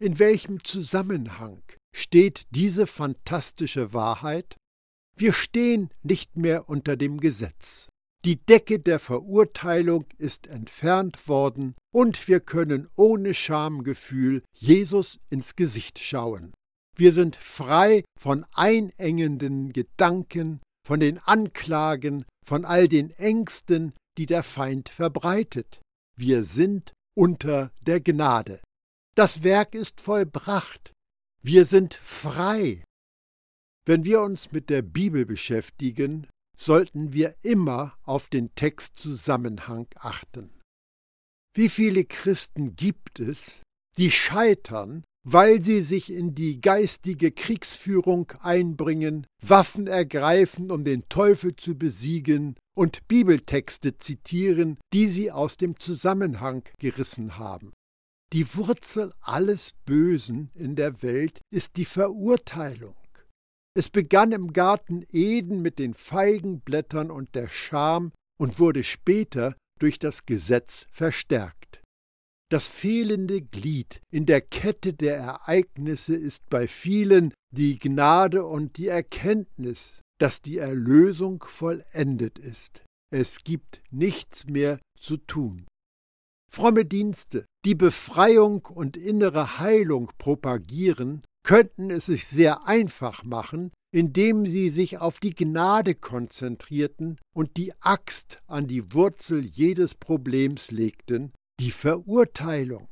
In 0.00 0.18
welchem 0.18 0.62
Zusammenhang 0.62 1.62
steht 1.94 2.46
diese 2.50 2.86
fantastische 2.86 3.92
Wahrheit? 3.92 4.56
Wir 5.16 5.32
stehen 5.32 5.90
nicht 6.02 6.36
mehr 6.36 6.68
unter 6.68 6.96
dem 6.96 7.20
Gesetz. 7.20 7.88
Die 8.24 8.36
Decke 8.36 8.80
der 8.80 9.00
Verurteilung 9.00 10.06
ist 10.18 10.46
entfernt 10.46 11.28
worden 11.28 11.74
und 11.92 12.26
wir 12.26 12.40
können 12.40 12.88
ohne 12.96 13.34
Schamgefühl 13.34 14.42
Jesus 14.54 15.20
ins 15.30 15.56
Gesicht 15.56 15.98
schauen. 15.98 16.54
Wir 16.96 17.12
sind 17.12 17.36
frei 17.36 18.04
von 18.18 18.46
einengenden 18.52 19.72
Gedanken, 19.72 20.60
von 20.86 21.00
den 21.00 21.18
Anklagen, 21.18 22.24
von 22.46 22.64
all 22.64 22.88
den 22.88 23.10
Ängsten, 23.12 23.94
die 24.16 24.26
der 24.26 24.42
Feind 24.42 24.88
verbreitet. 24.88 25.80
Wir 26.16 26.44
sind 26.44 26.92
unter 27.16 27.72
der 27.80 28.00
Gnade. 28.00 28.60
Das 29.16 29.42
Werk 29.42 29.74
ist 29.74 30.00
vollbracht. 30.00 30.92
Wir 31.42 31.64
sind 31.64 31.94
frei. 31.94 32.84
Wenn 33.86 34.04
wir 34.04 34.22
uns 34.22 34.52
mit 34.52 34.70
der 34.70 34.82
Bibel 34.82 35.26
beschäftigen, 35.26 36.26
sollten 36.56 37.12
wir 37.12 37.34
immer 37.42 37.98
auf 38.02 38.28
den 38.28 38.54
Textzusammenhang 38.54 39.88
achten. 39.96 40.60
Wie 41.54 41.68
viele 41.68 42.04
Christen 42.04 42.76
gibt 42.76 43.20
es, 43.20 43.62
die 43.96 44.10
scheitern, 44.10 45.04
weil 45.24 45.62
sie 45.62 45.82
sich 45.82 46.12
in 46.12 46.34
die 46.34 46.60
geistige 46.60 47.32
Kriegsführung 47.32 48.30
einbringen, 48.40 49.26
Waffen 49.42 49.86
ergreifen, 49.86 50.70
um 50.70 50.84
den 50.84 51.08
Teufel 51.08 51.56
zu 51.56 51.76
besiegen 51.76 52.56
und 52.76 53.08
Bibeltexte 53.08 53.96
zitieren, 53.98 54.78
die 54.92 55.08
sie 55.08 55.32
aus 55.32 55.56
dem 55.56 55.78
Zusammenhang 55.80 56.62
gerissen 56.78 57.38
haben. 57.38 57.72
Die 58.32 58.54
Wurzel 58.56 59.12
alles 59.20 59.74
Bösen 59.86 60.50
in 60.54 60.76
der 60.76 61.02
Welt 61.02 61.40
ist 61.50 61.76
die 61.76 61.84
Verurteilung. 61.84 62.96
Es 63.76 63.90
begann 63.90 64.32
im 64.32 64.52
Garten 64.52 65.04
Eden 65.10 65.62
mit 65.62 65.78
den 65.78 65.94
Feigenblättern 65.94 67.10
und 67.10 67.34
der 67.34 67.48
Scham 67.48 68.12
und 68.38 68.58
wurde 68.58 68.84
später 68.84 69.56
durch 69.80 69.98
das 69.98 70.26
Gesetz 70.26 70.86
verstärkt. 70.90 71.73
Das 72.54 72.68
fehlende 72.68 73.42
Glied 73.42 74.00
in 74.12 74.26
der 74.26 74.40
Kette 74.40 74.92
der 74.92 75.16
Ereignisse 75.16 76.14
ist 76.14 76.48
bei 76.50 76.68
vielen 76.68 77.34
die 77.50 77.80
Gnade 77.80 78.44
und 78.44 78.76
die 78.76 78.86
Erkenntnis, 78.86 80.02
dass 80.20 80.40
die 80.40 80.58
Erlösung 80.58 81.42
vollendet 81.42 82.38
ist. 82.38 82.84
Es 83.12 83.42
gibt 83.42 83.82
nichts 83.90 84.46
mehr 84.46 84.78
zu 84.96 85.16
tun. 85.16 85.66
Fromme 86.48 86.84
Dienste, 86.84 87.44
die 87.64 87.74
Befreiung 87.74 88.64
und 88.66 88.96
innere 88.96 89.58
Heilung 89.58 90.12
propagieren, 90.18 91.22
könnten 91.44 91.90
es 91.90 92.06
sich 92.06 92.24
sehr 92.28 92.68
einfach 92.68 93.24
machen, 93.24 93.72
indem 93.92 94.46
sie 94.46 94.70
sich 94.70 94.98
auf 94.98 95.18
die 95.18 95.34
Gnade 95.34 95.96
konzentrierten 95.96 97.18
und 97.34 97.56
die 97.56 97.72
Axt 97.80 98.40
an 98.46 98.68
die 98.68 98.92
Wurzel 98.94 99.44
jedes 99.44 99.96
Problems 99.96 100.70
legten, 100.70 101.32
die 101.64 101.70
Verurteilung. 101.70 102.88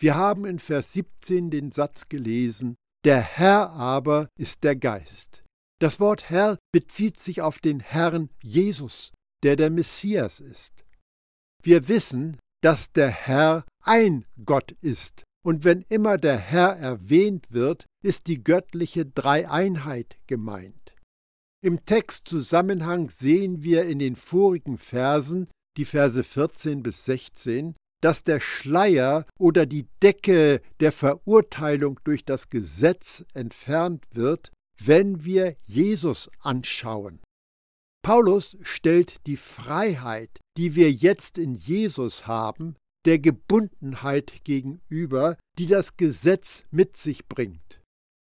Wir 0.00 0.14
haben 0.14 0.46
in 0.46 0.58
Vers 0.58 0.94
17 0.94 1.50
den 1.50 1.72
Satz 1.72 2.08
gelesen, 2.08 2.74
der 3.04 3.20
Herr 3.20 3.68
aber 3.72 4.30
ist 4.38 4.64
der 4.64 4.76
Geist. 4.76 5.44
Das 5.78 6.00
Wort 6.00 6.30
Herr 6.30 6.56
bezieht 6.72 7.18
sich 7.18 7.42
auf 7.42 7.58
den 7.58 7.80
Herrn 7.80 8.30
Jesus, 8.42 9.12
der 9.42 9.56
der 9.56 9.68
Messias 9.68 10.40
ist. 10.40 10.86
Wir 11.62 11.86
wissen, 11.88 12.38
dass 12.62 12.92
der 12.92 13.10
Herr 13.10 13.66
ein 13.84 14.24
Gott 14.46 14.72
ist 14.80 15.24
und 15.44 15.62
wenn 15.62 15.84
immer 15.90 16.16
der 16.16 16.38
Herr 16.38 16.78
erwähnt 16.78 17.44
wird, 17.50 17.84
ist 18.02 18.26
die 18.26 18.42
göttliche 18.42 19.04
Dreieinheit 19.04 20.16
gemeint. 20.26 20.94
Im 21.62 21.84
Textzusammenhang 21.84 23.10
sehen 23.10 23.62
wir 23.62 23.84
in 23.84 23.98
den 23.98 24.16
vorigen 24.16 24.78
Versen, 24.78 25.50
die 25.76 25.84
Verse 25.84 26.22
14 26.22 26.82
bis 26.82 27.04
16, 27.04 27.74
dass 28.02 28.24
der 28.24 28.40
Schleier 28.40 29.26
oder 29.38 29.66
die 29.66 29.86
Decke 30.02 30.62
der 30.80 30.92
Verurteilung 30.92 32.00
durch 32.04 32.24
das 32.24 32.48
Gesetz 32.48 33.24
entfernt 33.34 34.04
wird, 34.12 34.50
wenn 34.82 35.24
wir 35.24 35.56
Jesus 35.62 36.30
anschauen. 36.40 37.20
Paulus 38.02 38.56
stellt 38.62 39.26
die 39.26 39.36
Freiheit, 39.36 40.40
die 40.56 40.74
wir 40.74 40.90
jetzt 40.90 41.36
in 41.36 41.54
Jesus 41.54 42.26
haben, 42.26 42.76
der 43.04 43.18
Gebundenheit 43.18 44.44
gegenüber, 44.44 45.36
die 45.58 45.66
das 45.66 45.96
Gesetz 45.96 46.64
mit 46.70 46.96
sich 46.96 47.26
bringt. 47.28 47.79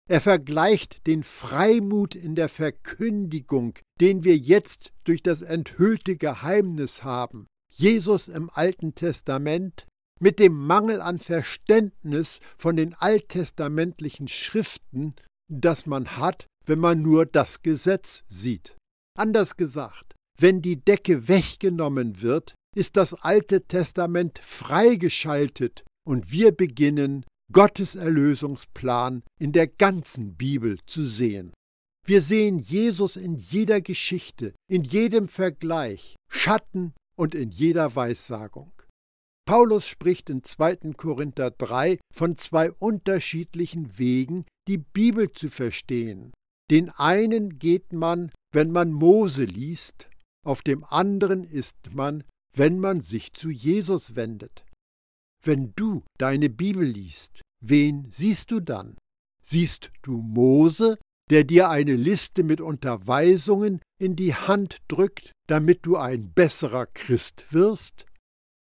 Er 0.07 0.21
vergleicht 0.21 1.05
den 1.05 1.23
Freimut 1.23 2.15
in 2.15 2.35
der 2.35 2.47
Verkündigung, 2.47 3.77
den 3.99 4.23
wir 4.23 4.37
jetzt 4.37 4.93
durch 5.03 5.21
das 5.21 5.41
enthüllte 5.41 6.15
Geheimnis 6.15 7.03
haben, 7.03 7.47
Jesus 7.73 8.29
im 8.29 8.49
Alten 8.49 8.95
Testament, 8.95 9.85
mit 10.19 10.39
dem 10.39 10.53
Mangel 10.53 11.01
an 11.01 11.19
Verständnis 11.19 12.39
von 12.57 12.75
den 12.75 12.93
alttestamentlichen 12.93 14.27
Schriften, 14.27 15.15
das 15.49 15.85
man 15.85 16.17
hat, 16.17 16.47
wenn 16.65 16.79
man 16.79 17.01
nur 17.01 17.25
das 17.25 17.61
Gesetz 17.61 18.23
sieht. 18.29 18.75
Anders 19.17 19.57
gesagt, 19.57 20.15
wenn 20.39 20.61
die 20.61 20.83
Decke 20.83 21.27
weggenommen 21.27 22.21
wird, 22.21 22.55
ist 22.75 22.95
das 22.95 23.13
Alte 23.13 23.63
Testament 23.67 24.39
freigeschaltet 24.39 25.83
und 26.05 26.31
wir 26.31 26.51
beginnen, 26.51 27.25
Gottes 27.51 27.95
Erlösungsplan 27.95 29.23
in 29.39 29.51
der 29.51 29.67
ganzen 29.67 30.35
Bibel 30.35 30.79
zu 30.85 31.05
sehen. 31.05 31.53
Wir 32.05 32.21
sehen 32.21 32.59
Jesus 32.59 33.15
in 33.15 33.35
jeder 33.35 33.81
Geschichte, 33.81 34.53
in 34.69 34.83
jedem 34.83 35.27
Vergleich, 35.27 36.15
Schatten 36.29 36.93
und 37.17 37.35
in 37.35 37.51
jeder 37.51 37.95
Weissagung. 37.95 38.71
Paulus 39.45 39.87
spricht 39.87 40.29
in 40.29 40.43
2. 40.43 40.93
Korinther 40.97 41.51
3 41.51 41.99
von 42.13 42.37
zwei 42.37 42.71
unterschiedlichen 42.71 43.97
Wegen, 43.97 44.45
die 44.67 44.77
Bibel 44.77 45.31
zu 45.31 45.49
verstehen. 45.49 46.33
Den 46.69 46.89
einen 46.89 47.57
geht 47.57 47.93
man, 47.93 48.31
wenn 48.53 48.71
man 48.71 48.91
Mose 48.91 49.45
liest, 49.45 50.09
auf 50.45 50.61
dem 50.61 50.83
anderen 50.83 51.45
ist 51.45 51.93
man, 51.93 52.23
wenn 52.53 52.79
man 52.79 53.01
sich 53.01 53.31
zu 53.31 53.49
Jesus 53.49 54.15
wendet. 54.15 54.65
Wenn 55.47 55.73
du 55.77 56.03
deine 56.17 56.49
Bibel 56.49 56.83
liest, 56.83 57.41
wen 57.61 58.11
siehst 58.11 58.51
du 58.51 58.59
dann? 58.59 58.97
Siehst 59.41 59.93
du 60.01 60.17
Mose, 60.17 60.99
der 61.29 61.45
dir 61.45 61.69
eine 61.69 61.95
Liste 61.95 62.43
mit 62.43 62.59
Unterweisungen 62.59 63.79
in 63.97 64.17
die 64.17 64.35
Hand 64.35 64.79
drückt, 64.89 65.31
damit 65.47 65.85
du 65.85 65.95
ein 65.95 66.33
besserer 66.33 66.85
Christ 66.85 67.45
wirst? 67.51 68.05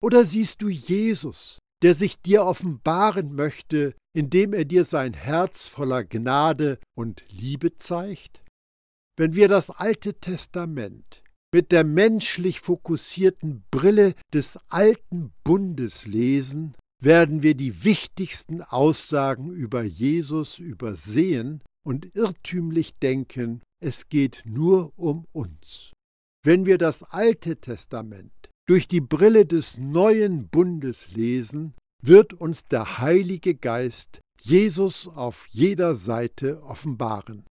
Oder 0.01 0.25
siehst 0.25 0.63
du 0.63 0.69
Jesus, 0.69 1.59
der 1.83 1.93
sich 1.93 2.19
dir 2.23 2.43
offenbaren 2.43 3.35
möchte, 3.35 3.93
indem 4.15 4.53
er 4.53 4.65
dir 4.65 4.83
sein 4.83 5.13
Herz 5.13 5.69
voller 5.69 6.03
Gnade 6.03 6.79
und 6.97 7.23
Liebe 7.29 7.77
zeigt? 7.77 8.43
Wenn 9.15 9.35
wir 9.35 9.47
das 9.47 9.69
Alte 9.69 10.15
Testament 10.15 11.22
mit 11.53 11.71
der 11.71 11.83
menschlich 11.83 12.59
fokussierten 12.59 13.63
Brille 13.69 14.15
des 14.33 14.57
alten 14.69 15.31
Bundes 15.43 16.05
lesen, 16.05 16.75
werden 16.99 17.43
wir 17.43 17.53
die 17.53 17.83
wichtigsten 17.83 18.61
Aussagen 18.61 19.53
über 19.53 19.83
Jesus 19.83 20.57
übersehen 20.57 21.61
und 21.85 22.15
irrtümlich 22.15 22.97
denken, 22.97 23.61
es 23.81 24.09
geht 24.09 24.41
nur 24.45 24.93
um 24.97 25.25
uns. 25.31 25.91
Wenn 26.43 26.65
wir 26.65 26.77
das 26.77 27.03
Alte 27.03 27.57
Testament 27.57 28.31
durch 28.67 28.87
die 28.87 29.01
Brille 29.01 29.45
des 29.45 29.77
neuen 29.77 30.47
Bundes 30.47 31.11
lesen, 31.11 31.75
wird 32.01 32.33
uns 32.33 32.65
der 32.65 32.97
Heilige 32.97 33.55
Geist 33.55 34.21
Jesus 34.41 35.07
auf 35.07 35.47
jeder 35.51 35.95
Seite 35.95 36.63
offenbaren. 36.63 37.45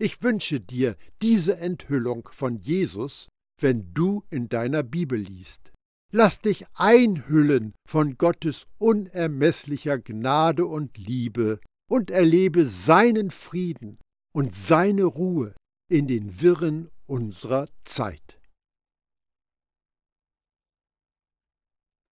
Ich 0.00 0.22
wünsche 0.22 0.60
dir 0.60 0.96
diese 1.22 1.56
Enthüllung 1.56 2.28
von 2.30 2.56
Jesus, 2.60 3.28
wenn 3.60 3.92
du 3.94 4.22
in 4.30 4.48
deiner 4.48 4.84
Bibel 4.84 5.18
liest. 5.18 5.72
Lass 6.12 6.40
dich 6.40 6.64
einhüllen 6.74 7.74
von 7.86 8.16
Gottes 8.16 8.66
unermesslicher 8.78 9.98
Gnade 9.98 10.66
und 10.66 10.96
Liebe 10.96 11.60
und 11.90 12.10
erlebe 12.10 12.66
seinen 12.68 13.30
Frieden 13.30 13.98
und 14.32 14.54
seine 14.54 15.04
Ruhe 15.04 15.54
in 15.90 16.06
den 16.06 16.40
Wirren 16.40 16.90
unserer 17.06 17.68
Zeit. 17.84 18.37